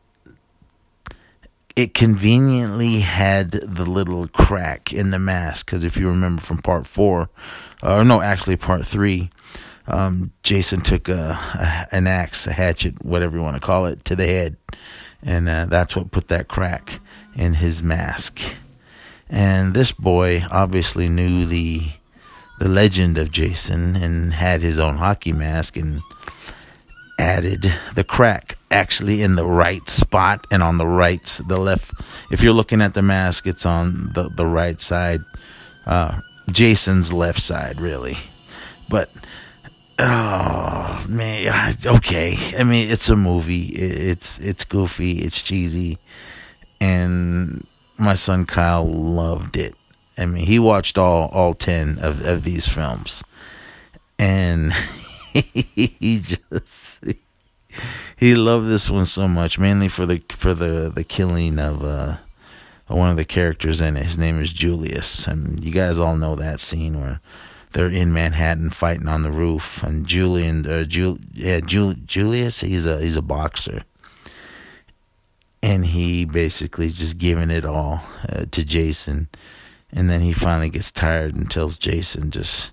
it 1.75 1.95
conveniently 1.95 3.01
had 3.01 3.51
the 3.51 3.89
little 3.89 4.29
crack 4.29 4.93
in 4.93 5.11
the 5.11 5.19
mask. 5.19 5.67
Because 5.67 5.85
if 5.85 5.97
you 5.97 6.09
remember 6.09 6.43
from 6.43 6.59
part 6.59 6.87
four, 6.87 7.31
or 7.83 8.05
no, 8.05 8.21
actually 8.21 8.57
part 8.57 8.85
three, 8.85 9.31
um, 9.87 10.33
Jason 10.43 10.81
took 10.81 11.09
a, 11.09 11.37
a, 11.55 11.87
an 11.93 12.07
axe, 12.07 12.47
a 12.47 12.53
hatchet, 12.53 13.05
whatever 13.05 13.37
you 13.37 13.43
want 13.43 13.57
to 13.57 13.67
call 13.67 13.87
it, 13.87 14.05
to 14.05 14.17
the 14.17 14.27
head, 14.27 14.57
and 15.23 15.49
uh, 15.49 15.67
that's 15.67 15.97
what 15.97 16.11
put 16.11 16.29
that 16.29 16.49
crack 16.49 17.01
in 17.35 17.55
his 17.55 17.83
mask. 17.83 18.57
And 19.31 19.73
this 19.75 19.93
boy 19.93 20.41
obviously 20.51 21.09
knew 21.09 21.47
the 21.47 21.81
the 22.59 22.69
legend 22.69 23.19
of 23.19 23.33
Jason 23.33 23.97
and 23.97 24.33
had 24.35 24.63
his 24.63 24.79
own 24.79 24.97
hockey 24.97 25.33
mask 25.33 25.77
and 25.77 26.01
added 27.23 27.73
the 27.95 28.03
crack 28.03 28.59
actually 28.73 29.23
in 29.23 29.37
the 29.37 29.47
right 29.47 29.89
spot 29.89 30.45
and 30.51 30.61
on 30.61 30.77
the 30.77 30.87
right 30.87 31.23
the 31.47 31.57
left. 31.57 31.93
If 32.33 32.43
you're 32.43 32.53
looking 32.53 32.83
at 32.83 32.95
the 32.95 33.03
mask 33.03 33.47
it's 33.47 33.65
on 33.65 34.13
the 34.13 34.29
the 34.35 34.47
right 34.47 34.81
side 34.81 35.21
uh, 35.87 36.21
Jason's 36.51 37.13
left 37.13 37.39
side 37.39 37.81
really. 37.81 38.17
But 38.89 39.09
oh 40.01 41.07
man 41.09 41.73
okay. 41.87 42.35
I 42.59 42.65
mean 42.65 42.91
it's 42.91 43.09
a 43.09 43.17
movie. 43.17 43.67
It's 43.67 44.41
it's 44.41 44.65
goofy. 44.65 45.13
It's 45.21 45.43
cheesy. 45.43 45.99
And 46.81 47.65
my 47.99 48.15
son 48.15 48.47
Kyle 48.47 48.85
loved 48.85 49.57
it. 49.57 49.77
I 50.19 50.27
mean, 50.27 50.45
he 50.45 50.59
watched 50.59 50.99
all 50.99 51.29
all 51.33 51.55
ten 51.55 51.99
of, 52.01 52.27
of 52.27 52.43
these 52.43 52.69
films, 52.69 53.25
and 54.19 54.73
he 55.41 56.21
just 56.23 57.05
he 58.17 58.35
loved 58.35 58.69
this 58.69 58.91
one 58.91 59.05
so 59.05 59.27
much, 59.29 59.59
mainly 59.59 59.89
for 59.89 60.07
the 60.07 60.23
for 60.31 60.55
the 60.55 60.93
the 60.95 61.05
killing 61.05 61.59
of 61.59 61.83
uh, 61.85 62.17
one 62.89 63.11
of 63.11 63.17
the 63.17 63.25
characters 63.25 63.81
in 63.81 63.97
it. 63.97 64.05
His 64.05 64.19
name 64.19 64.41
is 64.41 64.53
Julius, 64.53 65.27
and 65.27 65.65
you 65.65 65.73
guys 65.73 65.99
all 65.99 66.17
know 66.17 66.37
that 66.37 66.61
scene 66.61 67.01
where 67.01 67.21
they're 67.73 67.89
in 67.89 68.13
Manhattan 68.13 68.71
fighting 68.71 69.09
on 69.09 69.23
the 69.23 69.33
roof, 69.33 69.83
and 69.83 70.07
Julian, 70.07 70.67
uh, 70.67 70.85
Jul, 70.85 71.19
yeah, 71.33 71.61
Jul, 71.61 71.95
Julius, 72.05 72.61
he's 72.61 72.87
a 72.87 73.01
he's 73.01 73.17
a 73.17 73.23
boxer, 73.23 73.83
and 75.63 75.87
he 75.87 76.27
basically 76.27 76.89
just 76.91 77.19
giving 77.19 77.51
it 77.51 77.65
all 77.65 78.03
uh, 78.29 78.45
to 78.51 78.65
Jason. 78.65 79.29
And 79.95 80.09
then 80.09 80.23
he 80.23 80.33
finally 80.33 80.71
gets 80.71 80.91
tired 80.91 81.35
and 81.35 81.51
tells 81.51 81.77
Jason, 81.77 82.31
just 82.31 82.72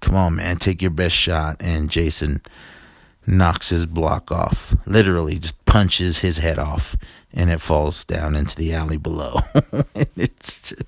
come 0.00 0.14
on, 0.14 0.36
man, 0.36 0.56
take 0.56 0.82
your 0.82 0.90
best 0.90 1.16
shot. 1.16 1.56
And 1.60 1.90
Jason 1.90 2.40
knocks 3.26 3.70
his 3.70 3.86
block 3.86 4.32
off, 4.32 4.74
literally 4.86 5.38
just 5.38 5.64
punches 5.64 6.18
his 6.18 6.38
head 6.38 6.58
off, 6.58 6.96
and 7.32 7.50
it 7.50 7.60
falls 7.60 8.04
down 8.04 8.34
into 8.34 8.56
the 8.56 8.72
alley 8.72 8.96
below. 8.96 9.34
it's 10.16 10.70
just, 10.70 10.84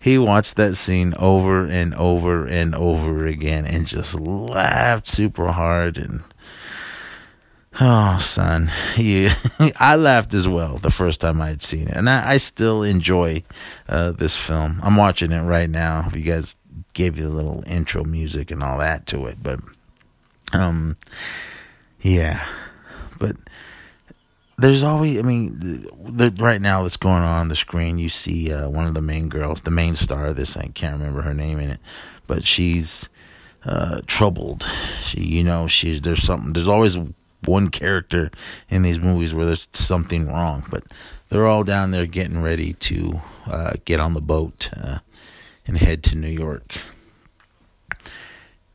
he 0.00 0.18
watched 0.18 0.56
that 0.56 0.76
scene 0.76 1.14
over 1.18 1.66
and 1.66 1.94
over 1.94 2.46
and 2.46 2.74
over 2.74 3.26
again 3.26 3.66
and 3.66 3.86
just 3.86 4.18
laughed 4.18 5.06
super 5.06 5.50
hard 5.52 5.98
and 5.98 6.22
Oh, 7.80 8.18
son, 8.20 8.70
you, 8.96 9.28
I 9.78 9.94
laughed 9.94 10.34
as 10.34 10.48
well 10.48 10.78
the 10.78 10.90
first 10.90 11.20
time 11.20 11.40
I 11.40 11.50
had 11.50 11.62
seen 11.62 11.86
it, 11.86 11.96
and 11.96 12.10
I, 12.10 12.32
I 12.32 12.36
still 12.38 12.82
enjoy 12.82 13.44
uh, 13.88 14.10
this 14.12 14.36
film. 14.36 14.80
I'm 14.82 14.96
watching 14.96 15.30
it 15.30 15.42
right 15.42 15.70
now. 15.70 16.02
If 16.04 16.16
you 16.16 16.22
guys 16.22 16.56
gave 16.98 17.16
you 17.16 17.28
a 17.28 17.30
little 17.30 17.62
intro 17.68 18.02
music 18.02 18.50
and 18.50 18.60
all 18.60 18.78
that 18.78 19.06
to 19.06 19.26
it, 19.26 19.38
but 19.40 19.60
um, 20.52 20.96
yeah, 22.00 22.44
but 23.20 23.36
there's 24.58 24.82
always, 24.82 25.16
I 25.16 25.22
mean, 25.22 25.56
the, 25.60 26.34
right 26.40 26.60
now 26.60 26.82
that's 26.82 26.96
going 26.96 27.22
on 27.22 27.40
on 27.40 27.48
the 27.48 27.54
screen, 27.54 27.98
you 27.98 28.08
see 28.08 28.52
uh, 28.52 28.68
one 28.68 28.86
of 28.86 28.94
the 28.94 29.00
main 29.00 29.28
girls, 29.28 29.62
the 29.62 29.70
main 29.70 29.94
star 29.94 30.26
of 30.26 30.36
this. 30.36 30.56
I 30.56 30.66
can't 30.66 30.98
remember 30.98 31.22
her 31.22 31.34
name 31.34 31.60
in 31.60 31.70
it, 31.70 31.78
but 32.26 32.44
she's 32.44 33.08
uh, 33.64 34.00
troubled. 34.08 34.64
She, 35.02 35.20
you 35.20 35.44
know, 35.44 35.68
she's 35.68 36.00
there's 36.00 36.24
something. 36.24 36.52
There's 36.52 36.68
always 36.68 36.98
one 37.44 37.68
character 37.68 38.32
in 38.68 38.82
these 38.82 38.98
movies 38.98 39.32
where 39.32 39.46
there's 39.46 39.68
something 39.72 40.26
wrong, 40.26 40.64
but 40.68 40.82
they're 41.28 41.46
all 41.46 41.62
down 41.62 41.92
there 41.92 42.06
getting 42.06 42.42
ready 42.42 42.72
to 42.72 43.20
uh, 43.46 43.74
get 43.84 44.00
on 44.00 44.14
the 44.14 44.20
boat 44.20 44.70
uh, 44.76 44.98
and 45.68 45.78
head 45.78 46.02
to 46.04 46.16
New 46.16 46.28
York. 46.28 46.78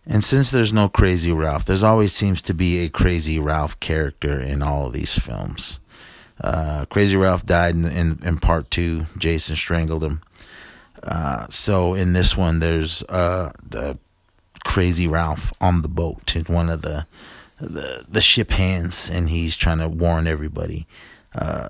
And 0.05 0.23
since 0.23 0.51
there's 0.51 0.73
no 0.73 0.89
Crazy 0.89 1.31
Ralph, 1.31 1.65
there's 1.65 1.83
always 1.83 2.13
seems 2.13 2.41
to 2.43 2.53
be 2.53 2.79
a 2.79 2.89
Crazy 2.89 3.39
Ralph 3.39 3.79
character 3.79 4.39
in 4.39 4.61
all 4.61 4.87
of 4.87 4.93
these 4.93 5.17
films. 5.17 5.79
Uh, 6.41 6.85
Crazy 6.89 7.15
Ralph 7.15 7.45
died 7.45 7.75
in, 7.75 7.85
in, 7.85 8.19
in, 8.23 8.37
part 8.37 8.69
two. 8.69 9.05
Jason 9.17 9.55
strangled 9.55 10.03
him. 10.03 10.21
Uh, 11.01 11.47
so 11.49 11.93
in 11.93 12.13
this 12.13 12.35
one, 12.35 12.59
there's 12.59 13.03
uh, 13.03 13.51
the 13.67 13.97
Crazy 14.65 15.07
Ralph 15.07 15.53
on 15.61 15.81
the 15.81 15.87
boat 15.87 16.35
in 16.35 16.43
one 16.45 16.69
of 16.69 16.81
the 16.81 17.05
the 17.59 18.05
the 18.09 18.21
ship 18.21 18.51
hands, 18.51 19.09
and 19.09 19.29
he's 19.29 19.55
trying 19.55 19.79
to 19.79 19.87
warn 19.87 20.27
everybody 20.27 20.87
uh, 21.35 21.69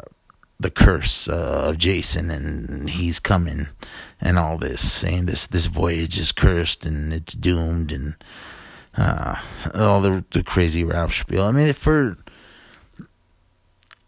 the 0.63 0.71
curse 0.71 1.30
uh, 1.30 1.65
of 1.69 1.78
Jason, 1.78 2.32
and 2.32 2.89
he's 2.89 3.19
coming, 3.19 3.67
and 4.19 4.39
all 4.39 4.58
this, 4.58 4.82
saying 4.82 5.28
this 5.28 5.45
this 5.47 5.67
voyage 5.67 6.17
is 6.17 6.32
cursed 6.32 6.86
and 6.86 7.13
it's 7.13 7.36
doomed, 7.36 7.91
and 7.91 8.15
uh, 8.97 9.36
all 9.76 10.02
the 10.02 10.26
the 10.32 10.43
crazy 10.43 10.84
Ralph 10.84 11.13
spiel. 11.13 11.43
I 11.43 11.52
mean, 11.52 11.71
for 11.73 12.17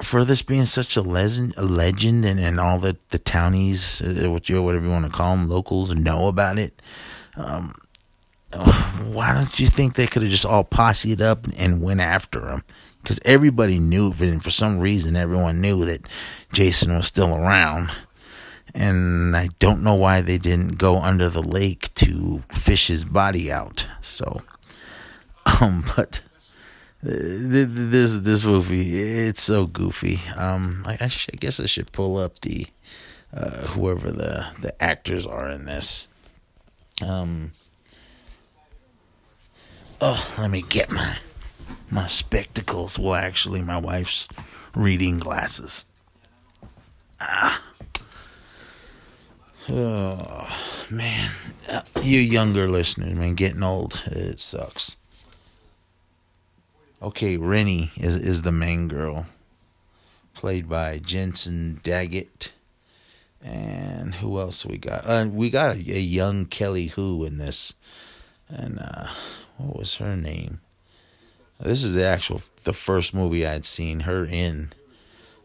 for 0.02 0.26
this 0.26 0.42
being 0.42 0.66
such 0.66 0.98
a 0.98 1.02
legend, 1.02 1.54
a 1.58 1.66
legend, 1.66 2.26
and, 2.26 2.40
and 2.40 2.60
all 2.60 2.80
the 2.80 2.98
the 3.10 3.20
townies, 3.20 4.02
uh, 4.02 4.30
whatever 4.32 4.86
you 4.86 4.92
want 4.92 5.06
to 5.06 5.12
call 5.12 5.36
them, 5.36 5.48
locals 5.48 5.94
know 5.96 6.28
about 6.28 6.58
it. 6.58 6.82
Um, 7.36 7.76
why 9.12 9.34
don't 9.34 9.60
you 9.60 9.68
think 9.68 9.94
they 9.94 10.08
could 10.08 10.22
have 10.22 10.32
just 10.32 10.46
all 10.46 10.64
posseed 10.64 11.22
up 11.22 11.46
and 11.58 11.82
went 11.84 12.00
after 12.00 12.48
him? 12.48 12.64
Because 13.06 13.20
everybody 13.24 13.78
knew, 13.78 14.12
and 14.20 14.42
for 14.42 14.50
some 14.50 14.80
reason, 14.80 15.16
everyone 15.16 15.62
knew 15.62 15.86
that 15.86 16.02
Jason 16.52 16.92
was 16.92 17.06
still 17.06 17.36
around. 17.36 17.92
And 18.74 19.38
I 19.38 19.50
don't 19.60 19.84
know 19.84 19.94
why 19.94 20.22
they 20.22 20.40
didn't 20.40 20.80
go 20.80 20.98
under 20.98 21.30
the 21.30 21.48
lake 21.48 21.94
to 21.94 22.42
fish 22.50 22.88
his 22.88 23.06
body 23.06 23.52
out. 23.52 23.88
So, 24.02 24.42
um, 25.62 25.84
but 25.96 26.22
uh, 27.04 27.12
this 27.12 28.18
this 28.22 28.44
movie, 28.44 29.00
it's 29.00 29.44
so 29.44 29.68
goofy. 29.68 30.18
Um, 30.36 30.84
I, 30.88 30.94
I, 30.94 31.06
I 31.06 31.36
guess 31.40 31.60
I 31.60 31.68
should 31.68 31.92
pull 31.92 32.18
up 32.18 32.40
the 32.40 32.66
uh, 33.32 33.68
whoever 33.68 34.10
the 34.10 34.48
the 34.62 34.74
actors 34.84 35.28
are 35.28 35.48
in 35.48 35.66
this. 35.66 36.08
Um 37.06 37.52
Oh, 40.02 40.36
let 40.38 40.52
me 40.52 40.62
get 40.68 40.92
my 40.92 41.16
my 41.90 42.08
spectacles. 42.08 43.00
Well, 43.00 43.16
actually, 43.16 43.62
my 43.62 43.78
wife's 43.78 44.28
reading 44.76 45.20
glasses. 45.20 45.86
Ah. 47.20 47.64
Oh, 49.70 50.86
man. 50.92 51.32
Uh, 51.70 51.82
you 52.02 52.20
younger 52.20 52.70
listeners, 52.70 53.18
man, 53.18 53.34
getting 53.34 53.64
old, 53.64 54.04
it 54.08 54.40
sucks. 54.40 54.98
Okay, 57.02 57.38
Rennie 57.38 57.92
is, 57.98 58.16
is 58.16 58.44
the 58.44 58.52
main 58.52 58.88
girl, 58.88 59.26
played 60.34 60.70
by 60.70 61.00
Jensen 61.00 61.80
Daggett. 61.84 62.52
And 63.44 64.16
who 64.16 64.40
else 64.40 64.66
we 64.66 64.78
got? 64.78 65.02
Uh, 65.06 65.28
we 65.32 65.50
got 65.50 65.76
a, 65.76 65.80
a 65.80 66.00
young 66.00 66.46
Kelly 66.46 66.88
Hu 66.88 67.26
in 67.26 67.38
this. 67.38 67.76
And, 68.48 68.80
uh, 68.80 69.08
what 69.58 69.78
was 69.78 69.96
her 69.96 70.16
name? 70.16 70.62
This 71.60 71.84
is 71.84 71.96
the 71.96 72.04
actual 72.04 72.42
the 72.64 72.74
first 72.74 73.14
movie 73.14 73.46
I'd 73.46 73.66
seen 73.66 74.02
her 74.02 74.26
in. 74.26 74.70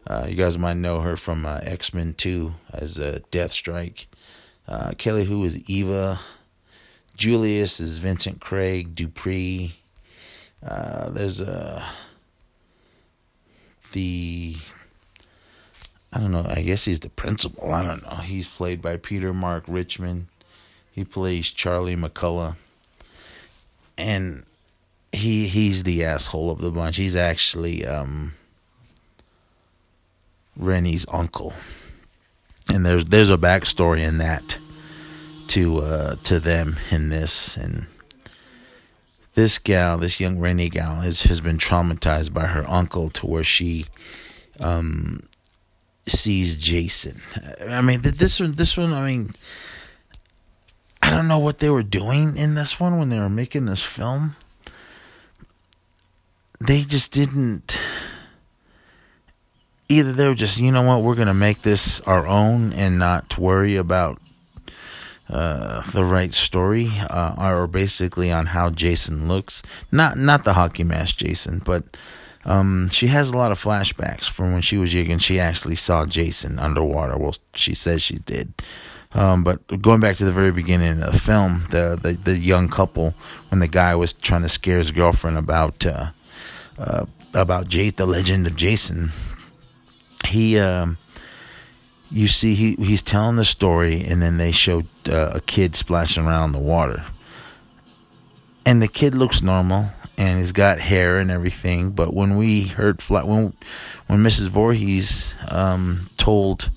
Uh, 0.05 0.25
you 0.27 0.35
guys 0.35 0.57
might 0.57 0.77
know 0.77 1.01
her 1.01 1.15
from 1.15 1.45
uh, 1.45 1.59
X 1.63 1.93
Men 1.93 2.13
Two 2.13 2.53
as 2.73 2.99
uh, 2.99 3.19
Deathstrike. 3.31 4.07
Uh, 4.67 4.91
Kelly 4.97 5.25
Hu 5.25 5.43
is 5.43 5.69
Eva. 5.69 6.19
Julius 7.15 7.79
is 7.79 7.99
Vincent 7.99 8.41
Craig 8.41 8.95
Dupree. 8.95 9.75
Uh, 10.65 11.09
there's 11.11 11.39
a 11.41 11.85
the 13.93 14.55
I 16.13 16.19
don't 16.19 16.31
know. 16.31 16.45
I 16.47 16.61
guess 16.61 16.85
he's 16.85 16.99
the 16.99 17.09
principal. 17.09 17.71
I 17.73 17.83
don't 17.83 18.03
know. 18.03 18.17
He's 18.17 18.47
played 18.47 18.81
by 18.81 18.97
Peter 18.97 19.33
Mark 19.33 19.63
Richmond. 19.67 20.27
He 20.91 21.05
plays 21.05 21.51
Charlie 21.51 21.95
McCulloch, 21.95 22.57
and 23.97 24.43
he 25.11 25.47
he's 25.47 25.83
the 25.83 26.03
asshole 26.03 26.51
of 26.51 26.59
the 26.59 26.71
bunch. 26.71 26.97
He's 26.97 27.15
actually 27.15 27.85
um, 27.85 28.33
Rennie's 30.57 31.05
uncle, 31.11 31.53
and 32.69 32.85
there's 32.85 33.05
there's 33.05 33.31
a 33.31 33.37
backstory 33.37 34.07
in 34.07 34.17
that 34.19 34.59
to 35.47 35.79
uh, 35.79 36.15
to 36.23 36.39
them 36.39 36.77
in 36.91 37.09
this 37.09 37.57
and 37.57 37.87
this 39.33 39.59
gal, 39.59 39.97
this 39.97 40.19
young 40.19 40.39
Rennie 40.39 40.69
gal, 40.69 40.95
has 41.01 41.23
has 41.23 41.41
been 41.41 41.57
traumatized 41.57 42.33
by 42.33 42.47
her 42.47 42.65
uncle 42.69 43.09
to 43.11 43.27
where 43.27 43.43
she 43.43 43.85
um, 44.59 45.21
sees 46.05 46.57
Jason. 46.57 47.21
I 47.67 47.81
mean, 47.81 48.01
this 48.01 48.39
one, 48.39 48.53
this 48.53 48.77
one, 48.77 48.93
I 48.93 49.05
mean, 49.05 49.31
I 51.01 51.09
don't 51.09 51.27
know 51.27 51.39
what 51.39 51.59
they 51.59 51.69
were 51.69 51.83
doing 51.83 52.37
in 52.37 52.55
this 52.55 52.79
one 52.79 52.97
when 52.97 53.09
they 53.09 53.19
were 53.19 53.29
making 53.29 53.65
this 53.65 53.83
film. 53.83 54.35
They 56.61 56.81
just 56.81 57.11
didn't. 57.11 57.81
Either 59.89 60.13
they 60.13 60.27
were 60.27 60.35
just, 60.35 60.59
you 60.59 60.71
know 60.71 60.83
what, 60.83 61.01
we're 61.01 61.15
going 61.15 61.27
to 61.27 61.33
make 61.33 61.63
this 61.63 61.99
our 62.01 62.27
own 62.27 62.71
and 62.73 62.99
not 62.99 63.37
worry 63.37 63.77
about 63.77 64.19
uh, 65.27 65.81
the 65.91 66.05
right 66.05 66.31
story, 66.31 66.87
uh, 67.09 67.35
or 67.39 67.65
basically 67.65 68.31
on 68.31 68.45
how 68.45 68.69
Jason 68.69 69.27
looks. 69.27 69.63
Not 69.91 70.17
not 70.17 70.43
the 70.43 70.53
hockey 70.53 70.83
mask 70.83 71.17
Jason, 71.17 71.61
but 71.65 71.97
um, 72.45 72.89
she 72.89 73.07
has 73.07 73.31
a 73.31 73.37
lot 73.37 73.51
of 73.51 73.57
flashbacks 73.57 74.29
from 74.29 74.53
when 74.53 74.61
she 74.61 74.77
was 74.77 74.93
young 74.93 75.09
and 75.09 75.21
she 75.21 75.39
actually 75.39 75.75
saw 75.75 76.05
Jason 76.05 76.59
underwater. 76.59 77.17
Well, 77.17 77.35
she 77.55 77.73
says 77.73 78.03
she 78.03 78.17
did. 78.17 78.53
Um, 79.13 79.43
but 79.43 79.65
going 79.81 79.99
back 79.99 80.15
to 80.17 80.25
the 80.25 80.31
very 80.31 80.51
beginning 80.51 81.01
of 81.01 81.11
the 81.11 81.19
film, 81.19 81.63
the, 81.69 81.97
the, 82.01 82.13
the 82.13 82.37
young 82.37 82.69
couple, 82.69 83.13
when 83.49 83.59
the 83.59 83.67
guy 83.67 83.93
was 83.95 84.13
trying 84.13 84.43
to 84.43 84.49
scare 84.49 84.77
his 84.77 84.91
girlfriend 84.91 85.37
about 85.37 85.85
uh, 85.85 86.11
uh, 86.81 87.05
about 87.33 87.67
Jay, 87.69 87.89
the 87.89 88.05
legend 88.05 88.47
of 88.47 88.55
Jason, 88.55 89.09
he 90.27 90.59
um, 90.59 90.97
you 92.11 92.27
see 92.27 92.55
he 92.55 92.75
he's 92.75 93.03
telling 93.03 93.35
the 93.35 93.45
story, 93.45 94.03
and 94.03 94.21
then 94.21 94.37
they 94.37 94.51
show 94.51 94.81
uh, 95.09 95.31
a 95.35 95.41
kid 95.41 95.75
splashing 95.75 96.25
around 96.25 96.49
in 96.49 96.61
the 96.61 96.67
water, 96.67 97.03
and 98.65 98.81
the 98.81 98.87
kid 98.87 99.15
looks 99.15 99.41
normal 99.41 99.85
and 100.21 100.37
he's 100.37 100.51
got 100.51 100.79
hair 100.79 101.17
and 101.17 101.31
everything. 101.31 101.89
But 101.91 102.13
when 102.13 102.37
we 102.37 102.67
heard 102.67 103.01
flat, 103.01 103.25
when 103.27 103.53
when 104.05 104.19
Mrs. 104.19 104.49
Voorhees 104.49 105.35
um, 105.49 106.01
told 106.17 106.69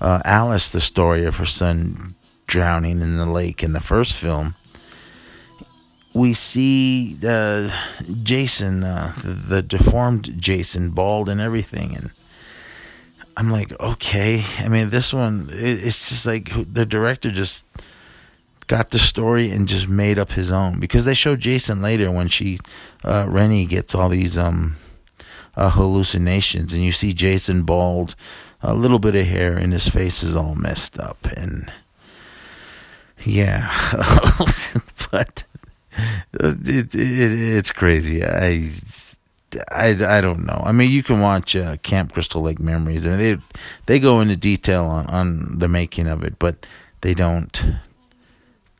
uh, 0.00 0.20
Alice 0.24 0.70
the 0.70 0.80
story 0.80 1.24
of 1.24 1.36
her 1.38 1.46
son 1.46 2.14
drowning 2.46 3.00
in 3.00 3.16
the 3.16 3.26
lake 3.26 3.64
in 3.64 3.72
the 3.72 3.80
first 3.80 4.16
film, 4.16 4.54
we 6.14 6.32
see 6.32 7.16
uh, 7.26 7.68
Jason, 8.22 8.84
uh, 8.84 9.12
the, 9.16 9.62
deformed 9.62 10.40
Jason, 10.40 10.90
bald 10.90 11.28
and 11.28 11.40
everything, 11.40 11.96
and 11.96 12.12
I'm 13.36 13.50
like, 13.50 13.78
okay. 13.80 14.42
I 14.60 14.68
mean, 14.68 14.90
this 14.90 15.12
one, 15.12 15.48
it's 15.50 16.08
just 16.08 16.26
like 16.26 16.50
the 16.72 16.86
director 16.86 17.30
just 17.30 17.66
got 18.66 18.90
the 18.90 18.98
story 18.98 19.50
and 19.50 19.68
just 19.68 19.88
made 19.88 20.18
up 20.18 20.30
his 20.30 20.50
own 20.50 20.80
because 20.80 21.04
they 21.04 21.14
show 21.14 21.36
Jason 21.36 21.82
later 21.82 22.10
when 22.10 22.28
she 22.28 22.58
uh, 23.02 23.26
Rennie 23.28 23.66
gets 23.66 23.94
all 23.94 24.08
these 24.08 24.38
um 24.38 24.76
uh, 25.56 25.70
hallucinations 25.70 26.72
and 26.72 26.82
you 26.82 26.92
see 26.92 27.12
Jason 27.12 27.62
bald, 27.62 28.16
a 28.62 28.74
little 28.74 28.98
bit 28.98 29.14
of 29.14 29.26
hair 29.26 29.56
and 29.56 29.72
his 29.72 29.88
face 29.88 30.22
is 30.22 30.34
all 30.34 30.54
messed 30.54 30.98
up 30.98 31.18
and 31.36 31.70
yeah, 33.24 33.70
but 35.10 35.44
it, 36.34 36.94
it, 36.94 36.94
it's 36.94 37.72
crazy. 37.72 38.24
I. 38.24 38.70
I, 39.70 39.90
I 40.18 40.20
don't 40.20 40.44
know. 40.44 40.60
I 40.64 40.72
mean, 40.72 40.90
you 40.90 41.04
can 41.04 41.20
watch 41.20 41.54
uh, 41.54 41.76
Camp 41.76 42.12
Crystal 42.12 42.42
Lake 42.42 42.58
Memories. 42.58 43.06
I 43.06 43.10
mean, 43.10 43.18
they 43.18 43.38
they 43.86 44.00
go 44.00 44.18
into 44.18 44.36
detail 44.36 44.86
on, 44.86 45.06
on 45.06 45.60
the 45.60 45.68
making 45.68 46.08
of 46.08 46.24
it, 46.24 46.40
but 46.40 46.66
they 47.02 47.14
don't 47.14 47.64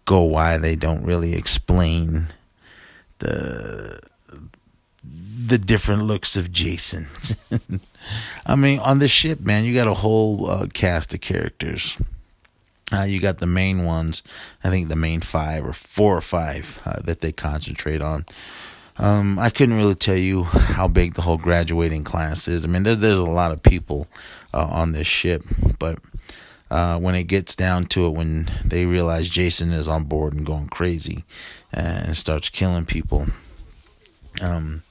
go 0.04 0.22
why 0.22 0.58
they 0.58 0.74
don't 0.74 1.04
really 1.04 1.34
explain 1.34 2.26
the 3.18 4.00
the 5.46 5.58
different 5.58 6.02
looks 6.02 6.36
of 6.36 6.50
Jason. 6.50 7.06
I 8.46 8.56
mean, 8.56 8.78
on 8.80 8.98
the 8.98 9.08
ship, 9.08 9.40
man, 9.40 9.64
you 9.64 9.74
got 9.74 9.86
a 9.86 9.94
whole 9.94 10.50
uh, 10.50 10.66
cast 10.72 11.14
of 11.14 11.20
characters. 11.20 11.98
Uh, 12.92 13.02
you 13.02 13.20
got 13.20 13.38
the 13.38 13.46
main 13.46 13.84
ones. 13.84 14.22
I 14.62 14.70
think 14.70 14.88
the 14.88 14.96
main 14.96 15.20
five 15.20 15.64
or 15.64 15.72
four 15.72 16.16
or 16.16 16.20
five 16.20 16.80
uh, 16.84 17.00
that 17.04 17.20
they 17.20 17.32
concentrate 17.32 18.02
on. 18.02 18.26
Um, 18.96 19.38
I 19.38 19.50
couldn't 19.50 19.76
really 19.76 19.96
tell 19.96 20.16
you 20.16 20.44
how 20.44 20.86
big 20.86 21.14
the 21.14 21.22
whole 21.22 21.38
graduating 21.38 22.04
class 22.04 22.46
is. 22.46 22.64
I 22.64 22.68
mean, 22.68 22.84
there's 22.84 22.98
there's 22.98 23.18
a 23.18 23.24
lot 23.24 23.52
of 23.52 23.62
people 23.62 24.06
uh, 24.52 24.66
on 24.70 24.92
this 24.92 25.06
ship, 25.06 25.42
but 25.78 25.98
uh, 26.70 26.98
when 26.98 27.14
it 27.14 27.24
gets 27.24 27.56
down 27.56 27.86
to 27.86 28.06
it, 28.06 28.10
when 28.10 28.50
they 28.64 28.86
realize 28.86 29.28
Jason 29.28 29.72
is 29.72 29.88
on 29.88 30.04
board 30.04 30.34
and 30.34 30.46
going 30.46 30.68
crazy 30.68 31.24
and 31.72 32.16
starts 32.16 32.48
killing 32.50 32.84
people, 32.84 33.26
um, 34.42 34.82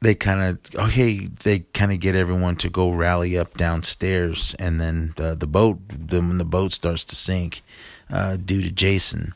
they 0.00 0.14
kind 0.14 0.42
of 0.42 0.80
okay, 0.86 1.26
they 1.42 1.60
kind 1.72 1.92
of 1.92 2.00
get 2.00 2.14
everyone 2.14 2.56
to 2.56 2.68
go 2.68 2.92
rally 2.92 3.36
up 3.36 3.54
downstairs, 3.54 4.54
and 4.58 4.80
then 4.80 5.12
the, 5.16 5.34
the 5.34 5.46
boat, 5.46 5.78
when 6.10 6.38
the 6.38 6.44
boat 6.44 6.72
starts 6.72 7.04
to 7.06 7.16
sink 7.16 7.62
uh, 8.10 8.36
due 8.36 8.62
to 8.62 8.72
Jason. 8.72 9.34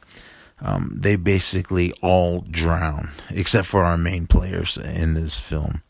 Um, 0.64 0.92
they 0.94 1.16
basically 1.16 1.92
all 2.02 2.42
drown 2.42 3.08
except 3.30 3.66
for 3.66 3.82
our 3.82 3.98
main 3.98 4.28
players 4.28 4.76
in 4.76 5.14
this 5.14 5.40
film 5.40 5.82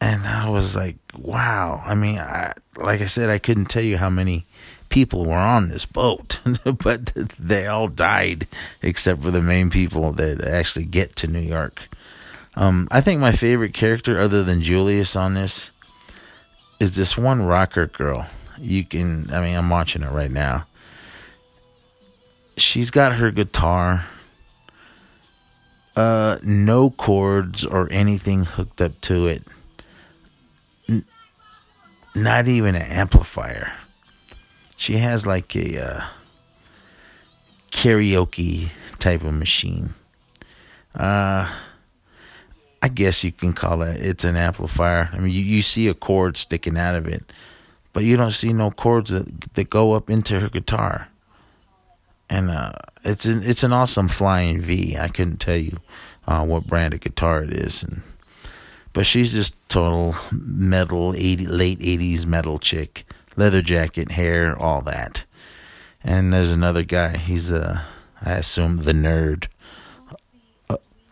and 0.00 0.26
I 0.26 0.48
was 0.48 0.76
like, 0.76 0.96
wow. 1.16 1.82
I 1.84 1.94
mean, 1.94 2.18
I, 2.18 2.54
like 2.76 3.00
I 3.00 3.06
said, 3.06 3.30
I 3.30 3.38
couldn't 3.38 3.66
tell 3.66 3.82
you 3.82 3.96
how 3.96 4.10
many 4.10 4.46
people 4.88 5.24
were 5.24 5.34
on 5.34 5.68
this 5.68 5.86
boat, 5.86 6.40
but 6.84 7.12
they 7.38 7.66
all 7.66 7.88
died 7.88 8.46
except 8.82 9.22
for 9.22 9.30
the 9.30 9.42
main 9.42 9.70
people 9.70 10.12
that 10.12 10.44
actually 10.44 10.86
get 10.86 11.16
to 11.16 11.26
New 11.26 11.40
York. 11.40 11.88
Um, 12.58 12.88
I 12.90 13.00
think 13.00 13.20
my 13.20 13.32
favorite 13.32 13.72
character, 13.72 14.18
other 14.18 14.42
than 14.42 14.60
Julius 14.60 15.16
on 15.16 15.32
this, 15.32 15.72
is 16.80 16.94
this 16.96 17.16
one 17.16 17.42
rocker 17.42 17.86
girl. 17.86 18.26
You 18.60 18.84
can, 18.84 19.32
I 19.32 19.40
mean, 19.42 19.56
I'm 19.56 19.70
watching 19.70 20.02
it 20.02 20.10
right 20.10 20.30
now. 20.30 20.66
She's 22.56 22.90
got 22.90 23.14
her 23.14 23.30
guitar. 23.30 24.04
Uh, 25.96 26.36
no 26.42 26.90
chords 26.90 27.64
or 27.64 27.88
anything 27.90 28.44
hooked 28.44 28.80
up 28.80 29.00
to 29.02 29.28
it 29.28 29.42
not 32.22 32.48
even 32.48 32.74
an 32.74 32.82
amplifier. 32.82 33.72
She 34.76 34.94
has 34.94 35.26
like 35.26 35.54
a 35.56 35.82
uh, 35.82 36.00
karaoke 37.70 38.70
type 38.98 39.24
of 39.24 39.34
machine. 39.34 39.90
Uh, 40.94 41.52
I 42.82 42.88
guess 42.88 43.24
you 43.24 43.32
can 43.32 43.52
call 43.52 43.82
it. 43.82 43.98
It's 44.00 44.24
an 44.24 44.36
amplifier. 44.36 45.08
I 45.12 45.18
mean, 45.18 45.30
you, 45.30 45.42
you 45.42 45.62
see 45.62 45.88
a 45.88 45.94
cord 45.94 46.36
sticking 46.36 46.78
out 46.78 46.94
of 46.94 47.06
it, 47.06 47.32
but 47.92 48.04
you 48.04 48.16
don't 48.16 48.30
see 48.30 48.52
no 48.52 48.70
cords 48.70 49.10
that, 49.10 49.54
that 49.54 49.70
go 49.70 49.92
up 49.92 50.10
into 50.10 50.38
her 50.40 50.48
guitar. 50.48 51.08
And 52.30 52.50
uh, 52.50 52.72
it's 53.04 53.24
an 53.24 53.42
it's 53.42 53.64
an 53.64 53.72
awesome 53.72 54.08
flying 54.08 54.60
V. 54.60 54.96
I 54.98 55.08
couldn't 55.08 55.40
tell 55.40 55.56
you 55.56 55.78
uh, 56.26 56.44
what 56.44 56.66
brand 56.66 56.94
of 56.94 57.00
guitar 57.00 57.42
it 57.42 57.52
is, 57.52 57.82
and 57.82 58.02
but 58.92 59.06
she's 59.06 59.32
just 59.32 59.56
total 59.68 60.14
metal 60.32 61.14
80, 61.16 61.46
late 61.46 61.78
80s 61.78 62.26
metal 62.26 62.58
chick 62.58 63.04
leather 63.36 63.62
jacket 63.62 64.10
hair 64.10 64.58
all 64.58 64.80
that 64.82 65.24
and 66.02 66.32
there's 66.32 66.50
another 66.50 66.82
guy 66.82 67.16
he's 67.16 67.52
a 67.52 67.84
i 68.24 68.32
assume 68.32 68.78
the 68.78 68.92
nerd 68.92 69.46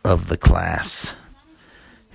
of 0.04 0.28
the 0.28 0.36
class 0.36 1.14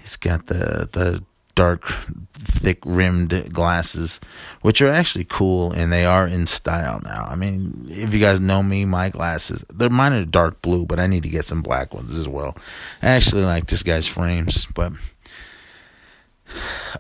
he's 0.02 0.16
got 0.18 0.48
the 0.48 0.90
the 0.92 1.24
dark 1.56 1.86
thick 2.34 2.80
rimmed 2.86 3.54
glasses, 3.54 4.20
which 4.62 4.82
are 4.82 4.90
actually 4.90 5.26
cool 5.26 5.72
and 5.72 5.92
they 5.92 6.06
are 6.06 6.28
in 6.28 6.48
style 6.48 7.00
now. 7.04 7.26
I 7.30 7.36
mean, 7.36 7.86
if 7.90 8.14
you 8.14 8.20
guys 8.20 8.42
know 8.42 8.64
me, 8.64 8.86
my 8.86 9.10
glasses, 9.10 9.66
they're 9.74 9.90
mine 9.90 10.14
are 10.14 10.26
dark 10.26 10.62
blue, 10.62 10.86
but 10.86 11.00
I 11.00 11.08
need 11.08 11.24
to 11.24 11.30
get 11.30 11.46
some 11.46 11.62
black 11.62 11.94
ones 11.94 12.18
as 12.18 12.28
well. 12.28 12.56
I 13.02 13.08
actually 13.08 13.44
like 13.44 13.68
this 13.68 13.84
guy's 13.84 14.08
frames, 14.08 14.66
but 14.74 14.92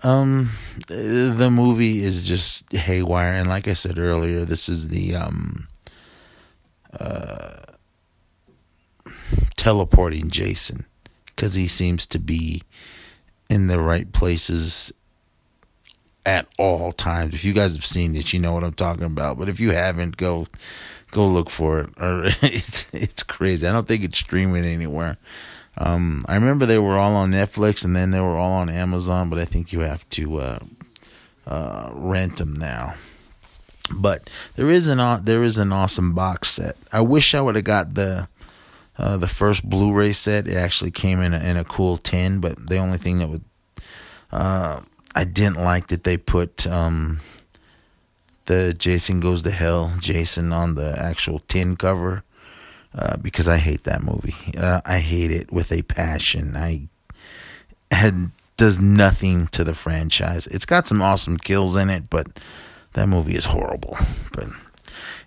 um 0.03 0.49
the 0.87 1.49
movie 1.51 2.03
is 2.03 2.25
just 2.25 2.71
haywire 2.71 3.33
and 3.33 3.49
like 3.49 3.67
I 3.67 3.73
said 3.73 3.97
earlier, 3.97 4.45
this 4.45 4.69
is 4.69 4.89
the 4.89 5.15
um 5.15 5.67
uh 6.99 7.63
teleporting 9.57 10.29
Jason 10.29 10.85
because 11.41 11.55
he 11.55 11.67
seems 11.67 12.05
to 12.05 12.19
be 12.19 12.61
in 13.49 13.65
the 13.65 13.79
right 13.79 14.11
places 14.13 14.93
at 16.23 16.45
all 16.59 16.91
times. 16.91 17.33
If 17.33 17.43
you 17.43 17.51
guys 17.51 17.73
have 17.73 17.83
seen 17.83 18.13
this, 18.13 18.31
you 18.31 18.39
know 18.39 18.53
what 18.53 18.63
I'm 18.63 18.73
talking 18.73 19.05
about. 19.05 19.39
But 19.39 19.49
if 19.49 19.59
you 19.59 19.71
haven't, 19.71 20.17
go 20.17 20.45
go 21.09 21.27
look 21.27 21.49
for 21.49 21.79
it. 21.79 21.89
Or 21.99 22.25
it's 22.43 22.85
it's 22.93 23.23
crazy. 23.23 23.65
I 23.65 23.71
don't 23.71 23.87
think 23.87 24.03
it's 24.03 24.19
streaming 24.19 24.65
anywhere. 24.65 25.17
Um, 25.79 26.21
I 26.27 26.35
remember 26.35 26.67
they 26.67 26.77
were 26.77 26.99
all 26.99 27.15
on 27.15 27.31
Netflix 27.31 27.83
and 27.83 27.95
then 27.95 28.11
they 28.11 28.19
were 28.19 28.37
all 28.37 28.51
on 28.51 28.69
Amazon, 28.69 29.31
but 29.31 29.39
I 29.39 29.45
think 29.45 29.73
you 29.73 29.79
have 29.79 30.07
to 30.11 30.37
uh, 30.37 30.59
uh, 31.47 31.89
rent 31.91 32.37
them 32.37 32.53
now. 32.53 32.93
But 33.99 34.29
there 34.57 34.69
is 34.69 34.85
an 34.85 35.25
there 35.25 35.41
is 35.41 35.57
an 35.57 35.71
awesome 35.71 36.13
box 36.13 36.49
set. 36.49 36.77
I 36.93 37.01
wish 37.01 37.33
I 37.33 37.41
would 37.41 37.55
have 37.55 37.65
got 37.65 37.95
the 37.95 38.27
uh, 39.01 39.17
the 39.17 39.27
first 39.27 39.69
Blu-ray 39.69 40.11
set. 40.11 40.47
It 40.47 40.55
actually 40.55 40.91
came 40.91 41.19
in 41.19 41.33
a, 41.33 41.39
in 41.39 41.57
a 41.57 41.63
cool 41.63 41.97
tin, 41.97 42.39
but 42.39 42.55
the 42.69 42.77
only 42.77 42.97
thing 42.97 43.17
that 43.17 43.29
would 43.29 43.43
uh, 44.31 44.81
I 45.13 45.23
didn't 45.25 45.57
like 45.57 45.87
that 45.87 46.03
they 46.03 46.17
put 46.17 46.65
um, 46.67 47.19
the 48.45 48.73
Jason 48.73 49.19
Goes 49.19 49.41
to 49.41 49.51
Hell 49.51 49.91
Jason 49.99 50.53
on 50.53 50.75
the 50.75 50.95
actual 51.01 51.39
tin 51.39 51.75
cover 51.75 52.23
uh, 52.95 53.17
because 53.17 53.49
I 53.49 53.57
hate 53.57 53.83
that 53.83 54.03
movie. 54.03 54.35
Uh, 54.57 54.81
I 54.85 54.99
hate 54.99 55.31
it 55.31 55.51
with 55.51 55.71
a 55.71 55.81
passion. 55.81 56.55
I 56.55 56.87
had 57.91 58.31
does 58.55 58.79
nothing 58.79 59.47
to 59.47 59.63
the 59.63 59.73
franchise. 59.73 60.45
It's 60.45 60.65
got 60.65 60.85
some 60.85 61.01
awesome 61.01 61.37
kills 61.37 61.75
in 61.75 61.89
it, 61.89 62.09
but 62.11 62.27
that 62.93 63.07
movie 63.07 63.35
is 63.35 63.45
horrible. 63.45 63.97
But 64.33 64.49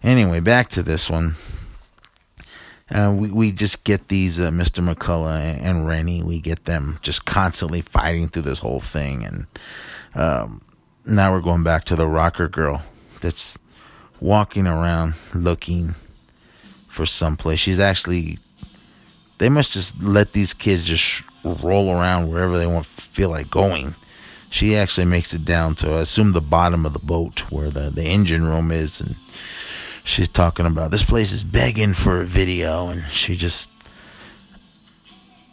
anyway, 0.03 0.39
back 0.39 0.69
to 0.71 0.83
this 0.83 1.11
one. 1.11 1.35
Uh, 2.95 3.13
we 3.13 3.29
we 3.33 3.51
just 3.51 3.83
get 3.83 4.07
these 4.07 4.39
uh, 4.39 4.51
Mr. 4.51 4.81
McCulloch 4.89 5.61
and 5.61 5.87
Rennie. 5.87 6.23
We 6.23 6.41
get 6.41 6.65
them 6.65 6.99
just 7.03 7.25
constantly 7.25 7.81
fighting 7.81 8.29
through 8.29 8.43
this 8.43 8.61
whole 8.61 8.79
thing, 8.79 9.25
and 9.25 9.47
um, 10.15 10.63
now 11.05 11.33
we're 11.33 11.41
going 11.41 11.65
back 11.65 11.83
to 11.85 11.97
the 11.97 12.07
rocker 12.07 12.47
girl 12.49 12.83
that's 13.21 13.59
walking 14.21 14.69
around 14.69 15.15
looking 15.35 15.97
for 16.87 17.05
someplace. 17.05 17.59
She's 17.59 17.81
actually. 17.81 18.39
They 19.39 19.49
must 19.49 19.73
just 19.73 20.01
let 20.01 20.33
these 20.33 20.55
kids 20.55 20.85
just 20.85 21.25
roll 21.43 21.91
around 21.91 22.29
wherever 22.29 22.57
they 22.57 22.69
want 22.69 22.87
feel 22.87 23.31
like 23.31 23.51
going. 23.51 23.97
She 24.51 24.77
actually 24.77 25.07
makes 25.07 25.35
it 25.35 25.45
down 25.45 25.75
to 25.77 25.91
I 25.91 26.03
assume 26.03 26.31
the 26.31 26.41
bottom 26.41 26.87
of 26.87 26.93
the 26.93 27.01
boat 27.01 27.41
where 27.51 27.71
the, 27.71 27.91
the 27.91 28.05
engine 28.05 28.45
room 28.45 28.71
is 28.71 29.01
and 29.01 29.17
she's 30.05 30.29
talking 30.29 30.67
about 30.67 30.93
this 30.93 31.03
place 31.03 31.33
is 31.33 31.43
begging 31.43 31.95
for 31.95 32.21
a 32.21 32.25
video 32.25 32.89
and 32.89 33.03
she 33.07 33.35
just 33.35 33.71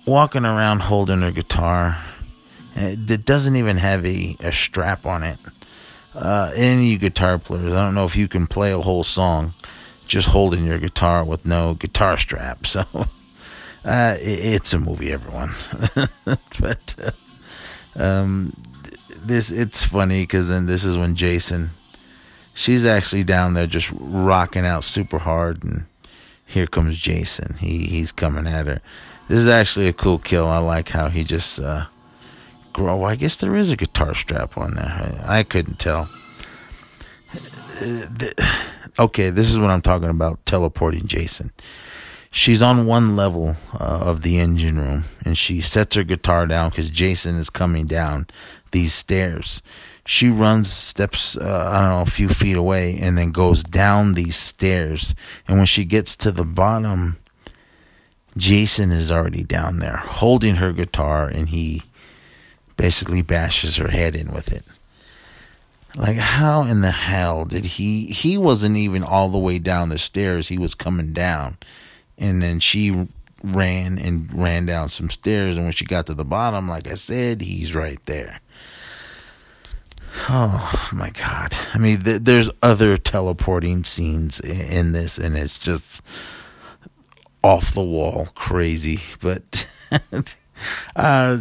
walking 0.06 0.46
around 0.46 0.82
holding 0.82 1.22
her 1.22 1.32
guitar. 1.32 1.98
It 2.76 3.26
doesn't 3.26 3.56
even 3.56 3.78
have 3.78 4.06
a, 4.06 4.36
a 4.40 4.52
strap 4.52 5.06
on 5.06 5.24
it. 5.24 5.40
Uh, 6.14 6.52
any 6.56 6.98
guitar 6.98 7.40
players 7.40 7.72
i 7.72 7.82
don't 7.82 7.96
know 7.96 8.04
if 8.04 8.18
you 8.18 8.28
can 8.28 8.46
play 8.46 8.74
a 8.74 8.80
whole 8.82 9.02
song 9.02 9.54
just 10.06 10.28
holding 10.28 10.66
your 10.66 10.78
guitar 10.78 11.24
with 11.24 11.46
no 11.46 11.74
guitar 11.74 12.18
strap 12.18 12.66
so 12.66 12.84
uh, 13.86 14.18
it, 14.20 14.56
it's 14.56 14.74
a 14.74 14.80
movie 14.80 15.12
everyone. 15.12 15.52
But 16.60 16.96
uh, 17.96 18.02
um, 18.04 18.54
this 19.24 19.52
it's 19.52 19.86
funny 19.86 20.24
because 20.24 20.50
then 20.50 20.66
this 20.66 20.84
is 20.84 20.98
when 20.98 21.16
jason 21.16 21.70
she's 22.62 22.86
actually 22.86 23.24
down 23.24 23.56
there 23.56 23.66
just 23.66 23.92
rocking 23.98 24.66
out 24.66 24.84
super 24.84 25.18
hard 25.18 25.64
and 25.64 25.86
here 26.46 26.68
comes 26.68 27.00
Jason. 27.00 27.56
He 27.56 27.86
he's 27.86 28.12
coming 28.12 28.46
at 28.46 28.68
her. 28.68 28.82
This 29.28 29.40
is 29.40 29.48
actually 29.48 29.88
a 29.88 29.94
cool 29.94 30.20
kill. 30.20 30.46
I 30.46 30.60
like 30.60 30.90
how 30.90 31.10
he 31.10 31.24
just 31.24 31.60
uh 31.60 31.86
grow. 32.74 33.04
I 33.04 33.16
guess 33.16 33.38
there 33.38 33.56
is 33.56 33.72
a 33.72 33.78
guitar 33.78 34.14
strap 34.14 34.58
on 34.58 34.76
there. 34.76 34.86
I, 35.26 35.40
I 35.40 35.44
couldn't 35.44 35.80
tell. 35.80 36.10
Okay, 39.00 39.30
this 39.30 39.50
is 39.50 39.58
what 39.58 39.70
I'm 39.70 39.82
talking 39.82 40.10
about 40.10 40.46
teleporting 40.46 41.08
Jason. 41.08 41.52
She's 42.32 42.62
on 42.62 42.86
one 42.86 43.16
level 43.16 43.56
uh, 43.74 44.04
of 44.06 44.22
the 44.22 44.40
engine 44.40 44.78
room 44.78 45.04
and 45.26 45.38
she 45.38 45.62
sets 45.62 45.96
her 45.96 46.04
guitar 46.04 46.46
down 46.46 46.70
because 46.70 46.90
Jason 46.90 47.36
is 47.36 47.50
coming 47.50 47.88
down 47.88 48.28
these 48.72 48.94
stairs 48.94 49.64
she 50.06 50.30
runs 50.30 50.72
steps 50.72 51.38
uh, 51.38 51.72
i 51.74 51.80
don't 51.80 51.90
know 51.92 52.02
a 52.02 52.06
few 52.06 52.28
feet 52.28 52.58
away 52.58 52.98
and 53.02 53.18
then 53.18 53.32
goes 53.32 53.64
down 53.64 54.14
these 54.14 54.36
stairs. 54.36 55.16
And 55.48 55.58
when 55.58 55.68
she 55.68 55.86
gets 55.86 56.16
to 56.18 56.32
the 56.32 56.46
bottom 56.46 57.18
jason 58.38 58.92
is 58.92 59.12
already 59.12 59.44
down 59.44 59.80
there 59.80 59.98
holding 59.98 60.56
her 60.56 60.72
guitar 60.72 61.28
and 61.28 61.50
he 61.50 61.84
basically 62.78 63.22
bashes 63.22 63.78
her 63.78 63.90
head 63.90 64.16
in 64.16 64.34
with 64.34 64.52
it. 64.52 64.68
Like 65.96 66.18
how 66.18 66.64
in 66.64 66.82
the 66.82 66.92
hell 66.92 67.46
did 67.46 67.66
he 67.66 68.06
he 68.08 68.38
wasn't 68.38 68.78
even 68.78 69.04
all 69.04 69.30
the 69.30 69.38
way 69.38 69.60
down 69.60 69.90
the 69.90 69.98
stairs. 69.98 70.48
He 70.48 70.58
was 70.58 70.74
coming 70.74 71.14
down. 71.14 71.58
And 72.18 72.42
then 72.42 72.60
she 72.60 73.08
ran 73.44 73.98
and 73.98 74.34
ran 74.34 74.66
down 74.66 74.90
some 74.90 75.10
stairs. 75.10 75.58
And 75.58 75.66
when 75.66 75.74
she 75.74 75.86
got 75.86 76.08
to 76.08 76.14
the 76.14 76.26
bottom 76.26 76.68
like 76.68 76.88
i 76.88 76.96
said 76.96 77.42
he's 77.42 77.76
right 77.76 78.04
there 78.06 78.41
Oh 80.30 80.90
my 80.94 81.10
god! 81.12 81.56
I 81.74 81.78
mean, 81.78 82.02
th- 82.02 82.22
there's 82.22 82.50
other 82.62 82.98
teleporting 82.98 83.84
scenes 83.84 84.40
in, 84.40 84.78
in 84.78 84.92
this, 84.92 85.18
and 85.18 85.38
it's 85.38 85.58
just 85.58 86.06
off 87.44 87.74
the 87.74 87.84
wall 87.84 88.28
crazy. 88.36 89.00
But 89.22 89.70
uh, 90.96 91.38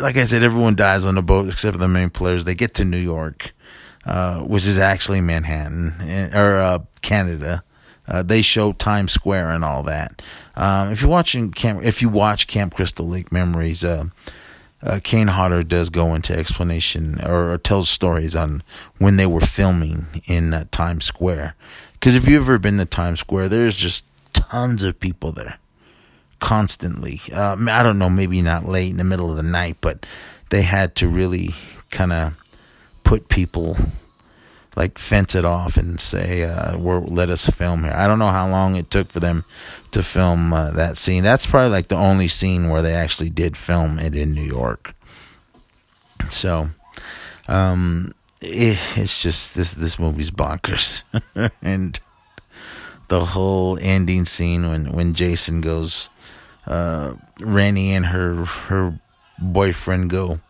like 0.00 0.16
I 0.16 0.24
said, 0.24 0.42
everyone 0.42 0.76
dies 0.76 1.04
on 1.04 1.16
the 1.16 1.22
boat 1.22 1.48
except 1.48 1.74
for 1.74 1.80
the 1.80 1.88
main 1.88 2.10
players. 2.10 2.44
They 2.44 2.54
get 2.54 2.74
to 2.74 2.84
New 2.84 2.98
York, 2.98 3.52
uh, 4.06 4.40
which 4.40 4.66
is 4.66 4.78
actually 4.78 5.20
Manhattan 5.20 5.92
eh, 6.00 6.30
or 6.38 6.60
uh, 6.60 6.78
Canada. 7.02 7.64
Uh, 8.06 8.22
they 8.22 8.42
show 8.42 8.72
Times 8.72 9.12
Square 9.12 9.50
and 9.50 9.64
all 9.64 9.84
that. 9.84 10.22
Um, 10.56 10.90
if 10.90 11.02
you're 11.02 11.10
watching 11.10 11.50
Camp, 11.50 11.84
if 11.84 12.02
you 12.02 12.08
watch 12.08 12.46
Camp 12.46 12.74
Crystal 12.74 13.06
Lake 13.06 13.30
Memories, 13.30 13.84
uh, 14.82 15.00
Kane 15.02 15.26
Hodder 15.26 15.62
does 15.62 15.90
go 15.90 16.14
into 16.14 16.36
explanation 16.36 17.20
or, 17.24 17.52
or, 17.52 17.58
tells 17.58 17.90
stories 17.90 18.34
on 18.34 18.62
when 18.98 19.16
they 19.16 19.26
were 19.26 19.40
filming 19.40 20.06
in 20.26 20.54
uh, 20.54 20.64
Times 20.70 21.04
Square. 21.04 21.54
Because 21.92 22.14
if 22.14 22.26
you've 22.26 22.42
ever 22.42 22.58
been 22.58 22.78
to 22.78 22.86
Times 22.86 23.20
Square, 23.20 23.50
there's 23.50 23.76
just 23.76 24.06
tons 24.32 24.82
of 24.82 24.98
people 24.98 25.32
there 25.32 25.58
constantly. 26.38 27.20
Um, 27.34 27.68
I 27.68 27.82
don't 27.82 27.98
know, 27.98 28.08
maybe 28.08 28.40
not 28.40 28.66
late 28.66 28.90
in 28.90 28.96
the 28.96 29.04
middle 29.04 29.30
of 29.30 29.36
the 29.36 29.42
night, 29.42 29.76
but 29.80 30.06
they 30.48 30.62
had 30.62 30.94
to 30.96 31.08
really 31.08 31.50
kind 31.90 32.12
of 32.12 32.36
put 33.04 33.28
people 33.28 33.76
like 34.76 34.98
fence 34.98 35.34
it 35.34 35.44
off 35.44 35.76
and 35.76 36.00
say, 36.00 36.44
uh, 36.44 36.78
"Let 36.78 37.28
us 37.28 37.48
film 37.48 37.84
here." 37.84 37.92
I 37.94 38.06
don't 38.06 38.18
know 38.18 38.28
how 38.28 38.48
long 38.48 38.76
it 38.76 38.88
took 38.90 39.08
for 39.08 39.20
them 39.20 39.44
to 39.92 40.02
film 40.02 40.52
uh, 40.52 40.70
that 40.72 40.96
scene. 40.96 41.22
That's 41.22 41.46
probably 41.46 41.70
like 41.70 41.88
the 41.88 41.96
only 41.96 42.28
scene 42.28 42.68
where 42.68 42.82
they 42.82 42.94
actually 42.94 43.30
did 43.30 43.56
film 43.56 43.98
it 43.98 44.14
in 44.14 44.32
New 44.32 44.42
York. 44.44 44.94
So, 46.28 46.68
um, 47.48 48.12
it, 48.40 48.78
it's 48.96 49.22
just 49.22 49.54
this 49.54 49.74
this 49.74 49.98
movie's 49.98 50.30
bonkers, 50.30 51.02
and 51.62 51.98
the 53.08 53.24
whole 53.24 53.78
ending 53.80 54.24
scene 54.24 54.68
when 54.68 54.92
when 54.92 55.14
Jason 55.14 55.60
goes, 55.60 56.10
uh, 56.66 57.14
Rennie 57.42 57.94
and 57.94 58.06
her 58.06 58.44
her 58.44 58.98
boyfriend 59.38 60.10
go 60.10 60.40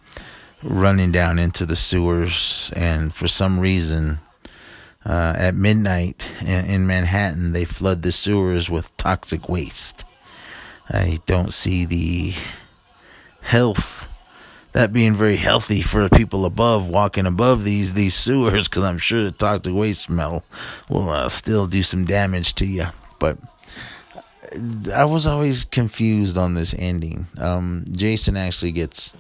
running 0.62 1.10
down 1.12 1.38
into 1.38 1.66
the 1.66 1.76
sewers, 1.76 2.72
and 2.76 3.14
for 3.14 3.28
some 3.28 3.58
reason, 3.58 4.18
uh, 5.10 5.34
at 5.36 5.56
midnight 5.56 6.32
in, 6.46 6.64
in, 6.66 6.86
Manhattan, 6.86 7.52
they 7.52 7.64
flood 7.64 8.02
the 8.02 8.12
sewers 8.12 8.70
with 8.70 8.96
toxic 8.96 9.48
waste. 9.48 10.06
I 10.88 11.18
don't 11.26 11.52
see 11.52 11.84
the 11.84 12.32
health 13.42 14.06
that 14.70 14.92
being 14.92 15.14
very 15.14 15.34
healthy 15.34 15.82
for 15.82 16.06
the 16.06 16.16
people 16.16 16.44
above 16.44 16.88
walking 16.88 17.26
above 17.26 17.64
these 17.64 17.94
these 17.94 18.14
sewers 18.14 18.68
because 18.68 18.84
I'm 18.84 18.98
sure 18.98 19.24
the 19.24 19.32
toxic 19.32 19.74
waste 19.74 20.02
smell 20.02 20.44
will 20.88 21.08
uh, 21.08 21.28
still 21.28 21.66
do 21.66 21.82
some 21.82 22.04
damage 22.04 22.54
to 22.54 22.66
you. 22.66 22.84
But 23.18 23.36
I 24.94 25.06
was 25.06 25.26
always 25.26 25.64
confused 25.64 26.38
on 26.38 26.54
this 26.54 26.72
ending. 26.78 27.26
Um, 27.40 27.84
Jason 27.90 28.36
actually 28.36 28.72
gets 28.72 29.16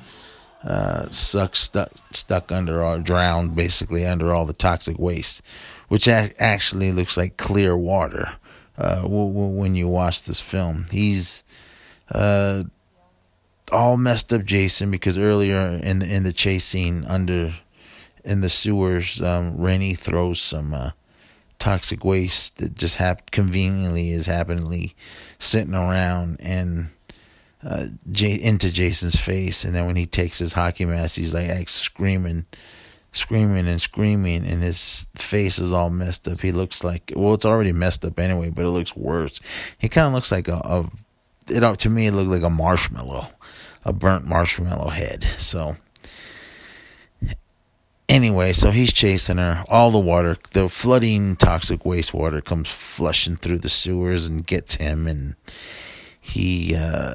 uh, 0.62 1.08
suck 1.10 1.56
stuck 1.56 1.90
stuck 2.12 2.52
under 2.52 2.84
or 2.84 2.98
drowned 2.98 3.54
basically 3.54 4.06
under 4.06 4.34
all 4.34 4.44
the 4.44 4.52
toxic 4.52 4.98
waste, 4.98 5.42
which 5.90 6.06
actually 6.06 6.92
looks 6.92 7.16
like 7.16 7.36
clear 7.36 7.76
water 7.76 8.36
uh, 8.78 9.02
when 9.02 9.74
you 9.74 9.88
watch 9.88 10.22
this 10.22 10.38
film. 10.40 10.86
He's 10.92 11.42
uh, 12.12 12.62
all 13.72 13.96
messed 13.96 14.32
up, 14.32 14.44
Jason, 14.44 14.92
because 14.92 15.18
earlier 15.18 15.80
in 15.82 15.98
the 15.98 16.14
in 16.14 16.22
the 16.22 16.32
chase 16.32 16.64
scene 16.64 17.04
under 17.08 17.52
in 18.24 18.40
the 18.40 18.48
sewers, 18.48 19.20
um, 19.20 19.56
Rennie 19.56 19.94
throws 19.94 20.40
some 20.40 20.72
uh, 20.72 20.90
toxic 21.58 22.04
waste 22.04 22.58
that 22.58 22.76
just 22.76 22.96
hap- 22.96 23.32
conveniently 23.32 24.12
is 24.12 24.26
happenly 24.26 24.94
sitting 25.40 25.74
around 25.74 26.36
and 26.38 26.86
uh, 27.64 27.86
J- 28.12 28.40
into 28.40 28.72
Jason's 28.72 29.18
face, 29.18 29.64
and 29.64 29.74
then 29.74 29.86
when 29.86 29.96
he 29.96 30.06
takes 30.06 30.38
his 30.38 30.52
hockey 30.52 30.84
mask, 30.84 31.16
he's 31.16 31.34
like 31.34 31.68
screaming, 31.68 32.46
screaming 33.12 33.66
and 33.68 33.80
screaming, 33.80 34.46
and 34.46 34.62
his 34.62 35.08
face 35.14 35.58
is 35.58 35.72
all 35.72 35.90
messed 35.90 36.28
up. 36.28 36.40
He 36.40 36.52
looks 36.52 36.84
like 36.84 37.12
well, 37.14 37.34
it's 37.34 37.44
already 37.44 37.72
messed 37.72 38.04
up 38.04 38.18
anyway, 38.18 38.50
but 38.50 38.64
it 38.64 38.70
looks 38.70 38.96
worse. 38.96 39.40
He 39.78 39.88
kind 39.88 40.06
of 40.06 40.12
looks 40.12 40.32
like 40.32 40.48
a, 40.48 40.60
a 40.64 40.90
it 41.48 41.78
to 41.80 41.90
me 41.90 42.06
it 42.06 42.12
looked 42.12 42.30
like 42.30 42.42
a 42.42 42.50
marshmallow, 42.50 43.28
a 43.84 43.92
burnt 43.92 44.26
marshmallow 44.26 44.88
head. 44.88 45.24
So 45.38 45.76
anyway, 48.08 48.52
so 48.52 48.70
he's 48.70 48.92
chasing 48.92 49.38
her. 49.38 49.64
All 49.68 49.90
the 49.90 49.98
water, 49.98 50.36
the 50.52 50.68
flooding 50.68 51.36
toxic 51.36 51.80
wastewater 51.80 52.44
comes 52.44 52.72
flushing 52.72 53.36
through 53.36 53.58
the 53.58 53.68
sewers 53.68 54.26
and 54.26 54.46
gets 54.46 54.74
him, 54.74 55.06
and 55.06 55.34
he 56.20 56.74
uh, 56.76 57.14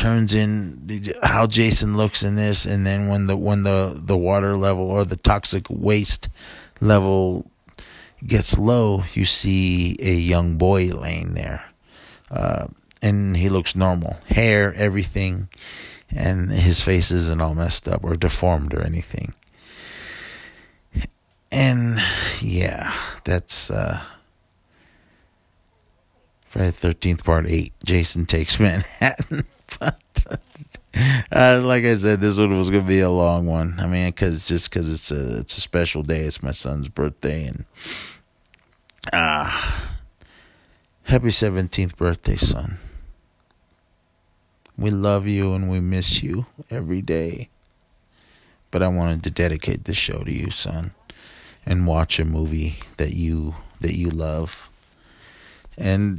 turns 0.00 0.34
in 0.34 1.12
how 1.22 1.46
Jason 1.46 1.94
looks 1.94 2.22
in 2.22 2.34
this, 2.34 2.64
and 2.64 2.86
then 2.86 3.08
when 3.08 3.26
the 3.26 3.36
when 3.36 3.64
the 3.64 3.92
the 3.94 4.16
water 4.16 4.56
level 4.56 4.90
or 4.90 5.04
the 5.04 5.16
toxic 5.16 5.66
waste 5.68 6.30
level 6.80 7.50
gets 8.26 8.58
low, 8.58 9.04
you 9.12 9.26
see 9.26 9.96
a 10.00 10.14
young 10.14 10.56
boy 10.56 10.86
laying 10.86 11.34
there, 11.34 11.66
uh, 12.30 12.66
and 13.02 13.36
he 13.36 13.50
looks 13.50 13.76
normal, 13.76 14.16
hair, 14.26 14.72
everything, 14.74 15.48
and 16.16 16.50
his 16.50 16.82
face 16.82 17.10
isn't 17.10 17.42
all 17.42 17.54
messed 17.54 17.86
up 17.86 18.02
or 18.02 18.16
deformed 18.16 18.72
or 18.72 18.82
anything. 18.82 19.34
And 21.52 21.98
yeah, 22.40 22.94
that's 23.24 23.70
uh, 23.70 24.00
Friday 26.46 26.70
the 26.70 26.94
13th, 26.94 27.22
part 27.22 27.46
8. 27.46 27.72
Jason 27.84 28.24
Takes 28.24 28.58
Manhattan. 28.60 29.44
But, 29.78 30.00
uh, 31.32 31.60
like 31.62 31.84
I 31.84 31.94
said, 31.94 32.20
this 32.20 32.38
one 32.38 32.56
was 32.56 32.70
to 32.70 32.80
be 32.80 33.00
a 33.00 33.10
long 33.10 33.46
one. 33.46 33.76
I 33.78 33.86
mean, 33.86 34.12
cause, 34.12 34.46
just 34.46 34.70
because 34.70 34.90
it's 34.92 35.10
a, 35.10 35.38
it's 35.38 35.58
a 35.58 35.60
special 35.60 36.02
day. 36.02 36.20
It's 36.20 36.42
my 36.42 36.50
son's 36.50 36.88
birthday. 36.88 37.46
And 37.46 37.64
uh, 39.12 39.44
happy 41.04 41.28
17th 41.28 41.96
birthday, 41.96 42.36
son. 42.36 42.78
We 44.76 44.90
love 44.90 45.26
you 45.26 45.54
and 45.54 45.70
we 45.70 45.80
miss 45.80 46.22
you 46.22 46.46
every 46.70 47.02
day. 47.02 47.48
But 48.70 48.82
I 48.82 48.88
wanted 48.88 49.24
to 49.24 49.30
dedicate 49.30 49.84
this 49.84 49.96
show 49.96 50.22
to 50.22 50.32
you, 50.32 50.50
son, 50.50 50.92
and 51.66 51.86
watch 51.86 52.18
a 52.20 52.24
movie 52.24 52.76
that 52.98 53.12
you 53.12 53.56
that 53.80 53.94
you 53.94 54.10
love 54.10 54.70
and 55.78 56.18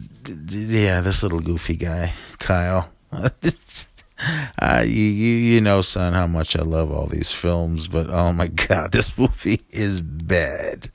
yeah, 0.49 1.01
this 1.01 1.23
little 1.23 1.41
goofy 1.41 1.75
guy, 1.75 2.13
Kyle. 2.39 2.89
uh, 4.61 4.83
you, 4.85 5.03
you 5.03 5.35
you 5.35 5.61
know, 5.61 5.81
son, 5.81 6.13
how 6.13 6.27
much 6.27 6.55
I 6.55 6.61
love 6.61 6.91
all 6.91 7.07
these 7.07 7.33
films, 7.33 7.87
but 7.87 8.07
oh 8.09 8.33
my 8.33 8.47
god, 8.67 8.91
this 8.91 9.17
movie 9.17 9.61
is 9.69 10.01
bad. 10.01 10.89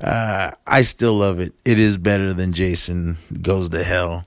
Uh, 0.00 0.50
I 0.66 0.82
still 0.82 1.14
love 1.14 1.40
it. 1.40 1.52
It 1.64 1.78
is 1.78 1.96
better 1.96 2.32
than 2.32 2.52
Jason 2.52 3.16
Goes 3.42 3.68
to 3.70 3.84
Hell. 3.84 4.24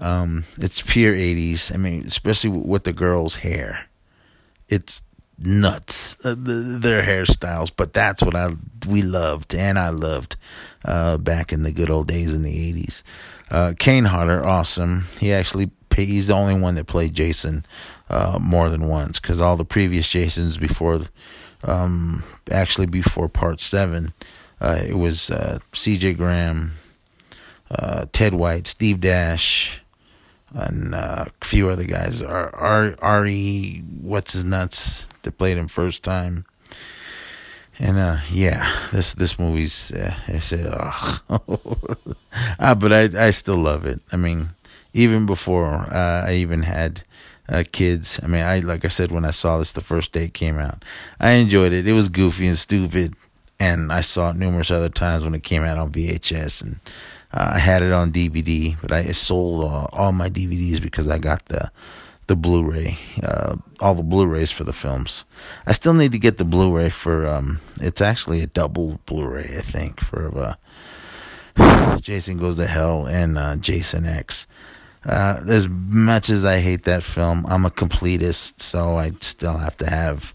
Um, 0.00 0.44
it's 0.58 0.82
pure 0.82 1.14
'80s. 1.14 1.74
I 1.74 1.78
mean, 1.78 2.02
especially 2.06 2.50
with 2.50 2.84
the 2.84 2.92
girl's 2.92 3.36
hair. 3.36 3.86
It's 4.68 5.02
nuts 5.38 6.24
uh, 6.24 6.30
the, 6.30 6.78
their 6.80 7.02
hairstyles 7.02 7.70
but 7.74 7.92
that's 7.92 8.22
what 8.22 8.34
i 8.34 8.48
we 8.88 9.02
loved 9.02 9.54
and 9.54 9.78
i 9.78 9.90
loved 9.90 10.36
uh, 10.84 11.18
back 11.18 11.52
in 11.52 11.62
the 11.62 11.72
good 11.72 11.90
old 11.90 12.06
days 12.06 12.34
in 12.34 12.42
the 12.42 12.72
80s 12.72 13.02
uh, 13.50 13.74
kane 13.78 14.04
hodder 14.04 14.42
awesome 14.44 15.04
he 15.20 15.32
actually 15.32 15.70
he's 16.04 16.26
the 16.26 16.34
only 16.34 16.54
one 16.54 16.74
that 16.74 16.86
played 16.86 17.14
jason 17.14 17.64
uh, 18.10 18.38
more 18.40 18.68
than 18.68 18.88
once 18.88 19.18
because 19.20 19.40
all 19.40 19.56
the 19.56 19.64
previous 19.64 20.08
jasons 20.08 20.58
before 20.58 21.00
um, 21.64 22.22
actually 22.50 22.86
before 22.86 23.28
part 23.28 23.60
7 23.60 24.12
uh, 24.60 24.80
it 24.88 24.94
was 24.94 25.30
uh, 25.30 25.58
cj 25.72 26.16
graham 26.16 26.72
ted 28.12 28.34
white 28.34 28.66
steve 28.66 29.00
dash 29.00 29.82
and 30.54 30.94
a 30.94 31.26
few 31.42 31.68
other 31.68 31.84
guys. 31.84 32.22
Ari, 32.22 33.82
what's 34.00 34.32
his 34.32 34.44
nuts? 34.44 35.06
that 35.26 35.36
played 35.36 35.58
him 35.58 35.68
first 35.68 36.02
time. 36.02 36.46
And 37.78 37.98
uh, 37.98 38.16
yeah, 38.30 38.72
this 38.90 39.12
this 39.12 39.38
movie's 39.38 39.92
uh, 39.92 40.14
it's 40.28 40.50
uh, 40.54 40.92
ah, 42.58 42.74
but 42.80 42.90
I 42.90 43.26
I 43.26 43.30
still 43.30 43.58
love 43.58 43.84
it. 43.84 44.00
I 44.10 44.16
mean, 44.16 44.48
even 44.96 45.26
before 45.26 45.68
uh, 45.68 46.24
I 46.26 46.36
even 46.36 46.62
had 46.62 47.02
uh, 47.48 47.64
kids. 47.70 48.18
I 48.22 48.26
mean, 48.26 48.42
I 48.42 48.60
like 48.60 48.84
I 48.84 48.88
said 48.88 49.12
when 49.12 49.24
I 49.24 49.30
saw 49.30 49.58
this 49.58 49.72
the 49.72 49.80
first 49.80 50.12
day 50.12 50.24
it 50.24 50.34
came 50.34 50.58
out, 50.58 50.84
I 51.20 51.32
enjoyed 51.32 51.72
it. 51.72 51.86
It 51.86 51.92
was 51.92 52.08
goofy 52.08 52.46
and 52.46 52.56
stupid, 52.56 53.14
and 53.60 53.92
I 53.92 54.00
saw 54.00 54.30
it 54.30 54.36
numerous 54.36 54.70
other 54.70 54.88
times 54.88 55.22
when 55.22 55.34
it 55.34 55.42
came 55.42 55.62
out 55.62 55.78
on 55.78 55.92
VHS, 55.92 56.64
and 56.64 56.80
uh, 57.32 57.52
I 57.54 57.58
had 57.58 57.82
it 57.82 57.92
on 57.92 58.10
DVD. 58.10 58.74
But 58.80 58.90
I 58.90 59.02
sold 59.02 59.64
uh, 59.64 59.86
all 59.92 60.12
my 60.12 60.28
DVDs 60.28 60.82
because 60.82 61.08
I 61.08 61.18
got 61.18 61.44
the 61.44 61.70
the 62.26 62.34
Blu-ray, 62.34 62.98
uh, 63.22 63.54
all 63.80 63.94
the 63.94 64.02
Blu-rays 64.02 64.50
for 64.50 64.64
the 64.64 64.72
films. 64.72 65.24
I 65.64 65.72
still 65.72 65.94
need 65.94 66.10
to 66.12 66.18
get 66.18 66.38
the 66.38 66.44
Blu-ray 66.44 66.88
for. 66.88 67.26
Um, 67.26 67.60
it's 67.80 68.00
actually 68.00 68.40
a 68.40 68.46
double 68.46 68.98
Blu-ray, 69.06 69.44
I 69.44 69.62
think, 69.62 70.00
for 70.00 70.56
uh, 71.56 71.98
Jason 72.00 72.38
Goes 72.38 72.56
to 72.56 72.66
Hell 72.66 73.06
and 73.06 73.38
uh, 73.38 73.56
Jason 73.56 74.06
X. 74.06 74.48
Uh, 75.06 75.40
as 75.48 75.68
much 75.68 76.30
as 76.30 76.44
I 76.44 76.58
hate 76.58 76.82
that 76.82 77.02
film, 77.02 77.44
I'm 77.48 77.64
a 77.64 77.70
completist, 77.70 78.60
so 78.60 78.96
I 78.96 79.12
still 79.20 79.56
have 79.56 79.76
to 79.76 79.88
have 79.88 80.34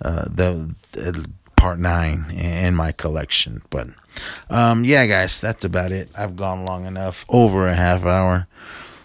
uh, 0.00 0.24
the, 0.24 0.74
the, 0.92 1.28
part 1.54 1.78
nine 1.78 2.24
in 2.30 2.74
my 2.74 2.92
collection. 2.92 3.60
But 3.70 3.88
um, 4.48 4.84
yeah, 4.84 5.06
guys, 5.06 5.40
that's 5.40 5.64
about 5.64 5.92
it. 5.92 6.12
I've 6.18 6.36
gone 6.36 6.64
long 6.64 6.86
enough, 6.86 7.26
over 7.28 7.68
a 7.68 7.74
half 7.74 8.04
hour. 8.04 8.46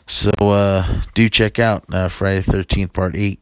So 0.06 0.32
uh, 0.40 0.86
do 1.14 1.28
check 1.30 1.60
out 1.60 1.84
uh, 1.94 2.08
Friday 2.08 2.42
Thirteenth 2.42 2.94
Part 2.94 3.16
Eight. 3.16 3.40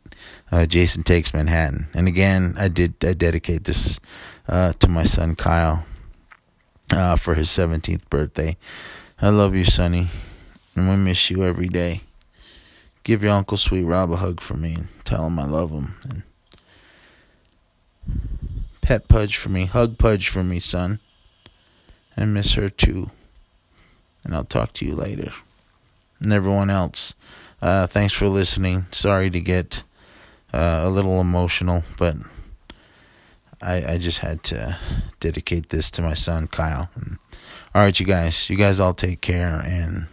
Uh, 0.51 0.65
Jason 0.65 1.03
takes 1.03 1.33
Manhattan, 1.33 1.87
and 1.93 2.07
again, 2.07 2.55
I 2.57 2.67
did 2.67 2.95
I 3.05 3.13
dedicate 3.13 3.65
this 3.65 3.99
uh, 4.47 4.73
to 4.73 4.87
my 4.87 5.03
son 5.03 5.35
Kyle 5.35 5.83
for 7.17 7.35
his 7.35 7.49
seventeenth 7.49 8.09
birthday. 8.09 8.57
I 9.21 9.29
love 9.29 9.55
you, 9.55 9.65
Sonny, 9.65 10.07
and 10.79 10.89
we 10.89 10.95
miss 10.95 11.29
you 11.29 11.43
every 11.43 11.67
day. 11.67 11.99
Give 13.03 13.21
your 13.21 13.33
Uncle 13.33 13.57
Sweet 13.57 13.83
Rob 13.83 14.11
a 14.11 14.15
hug 14.15 14.39
for 14.39 14.53
me 14.53 14.75
and 14.75 14.87
tell 15.03 15.27
him 15.27 15.37
I 15.37 15.45
love 15.45 15.71
him. 15.71 15.95
And 16.09 16.23
pet 18.81 19.09
Pudge 19.09 19.35
for 19.35 19.49
me, 19.49 19.65
hug 19.65 19.97
Pudge 19.97 20.29
for 20.29 20.41
me, 20.41 20.61
son. 20.61 20.99
I 22.15 22.23
miss 22.23 22.53
her 22.53 22.69
too. 22.69 23.11
And 24.23 24.33
I'll 24.33 24.45
talk 24.45 24.71
to 24.73 24.85
you 24.85 24.95
later 24.95 25.31
and 26.21 26.31
everyone 26.31 26.69
else. 26.69 27.13
Uh, 27.61 27.85
thanks 27.85 28.13
for 28.13 28.29
listening. 28.29 28.85
Sorry 28.91 29.29
to 29.29 29.41
get 29.41 29.83
uh, 30.53 30.83
a 30.85 30.89
little 30.89 31.19
emotional, 31.19 31.83
but 31.97 32.15
I, 33.61 33.83
I 33.85 33.97
just 33.97 34.19
had 34.19 34.43
to 34.43 34.77
dedicate 35.19 35.69
this 35.69 35.91
to 35.91 36.01
my 36.01 36.13
son, 36.13 36.47
Kyle. 36.47 36.89
All 37.75 37.83
right, 37.83 37.99
you 37.99 38.05
guys. 38.05 38.49
You 38.49 38.55
guys 38.55 38.79
all 38.79 38.93
take 38.93 39.19
care 39.19 39.61
and 39.65 40.07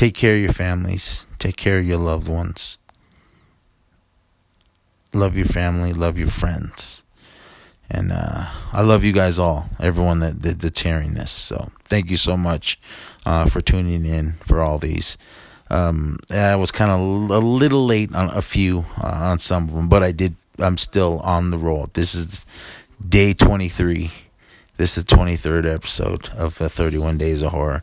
take 0.00 0.14
care 0.14 0.34
of 0.34 0.40
your 0.40 0.52
families. 0.52 1.26
Take 1.38 1.56
care 1.56 1.78
of 1.78 1.86
your 1.86 1.98
loved 1.98 2.26
ones. 2.26 2.78
Love 5.12 5.36
your 5.36 5.44
family. 5.44 5.92
Love 5.92 6.16
your 6.16 6.28
friends. 6.28 7.04
And 7.90 8.10
uh, 8.10 8.46
I 8.72 8.80
love 8.80 9.04
you 9.04 9.12
guys 9.12 9.38
all, 9.38 9.68
everyone 9.78 10.20
that, 10.20 10.40
that, 10.40 10.58
that's 10.60 10.80
hearing 10.80 11.12
this. 11.12 11.30
So 11.30 11.70
thank 11.84 12.10
you 12.10 12.16
so 12.16 12.38
much 12.38 12.80
uh, 13.26 13.44
for 13.44 13.60
tuning 13.60 14.06
in 14.06 14.32
for 14.32 14.62
all 14.62 14.78
these. 14.78 15.18
Um, 15.68 16.16
I 16.34 16.56
was 16.56 16.70
kind 16.70 16.90
of 16.90 17.00
a 17.30 17.46
little 17.46 17.84
late 17.84 18.14
on 18.14 18.34
a 18.34 18.40
few 18.40 18.86
uh, 19.02 19.28
on 19.30 19.38
some 19.38 19.64
of 19.68 19.74
them, 19.74 19.90
but 19.90 20.02
I 20.02 20.12
did. 20.12 20.34
I'm 20.58 20.78
still 20.78 21.20
on 21.20 21.50
the 21.50 21.58
roll. 21.58 21.88
This 21.92 22.14
is 22.14 22.46
day 23.06 23.34
23. 23.34 24.10
This 24.78 24.96
is 24.96 25.04
the 25.04 25.14
23rd 25.14 25.74
episode 25.74 26.30
of 26.30 26.60
uh, 26.62 26.68
31 26.68 27.18
Days 27.18 27.42
of 27.42 27.52
Horror. 27.52 27.82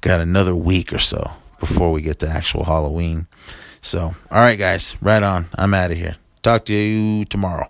Got 0.00 0.20
another 0.20 0.54
week 0.54 0.92
or 0.92 0.98
so 0.98 1.32
before 1.58 1.92
we 1.92 2.02
get 2.02 2.20
to 2.20 2.28
actual 2.28 2.64
Halloween. 2.64 3.26
So, 3.80 4.00
all 4.30 4.40
right, 4.40 4.58
guys, 4.58 4.96
right 5.00 5.22
on. 5.22 5.46
I'm 5.56 5.74
out 5.74 5.90
of 5.90 5.96
here. 5.96 6.16
Talk 6.42 6.64
to 6.66 6.74
you 6.74 7.24
tomorrow. 7.24 7.68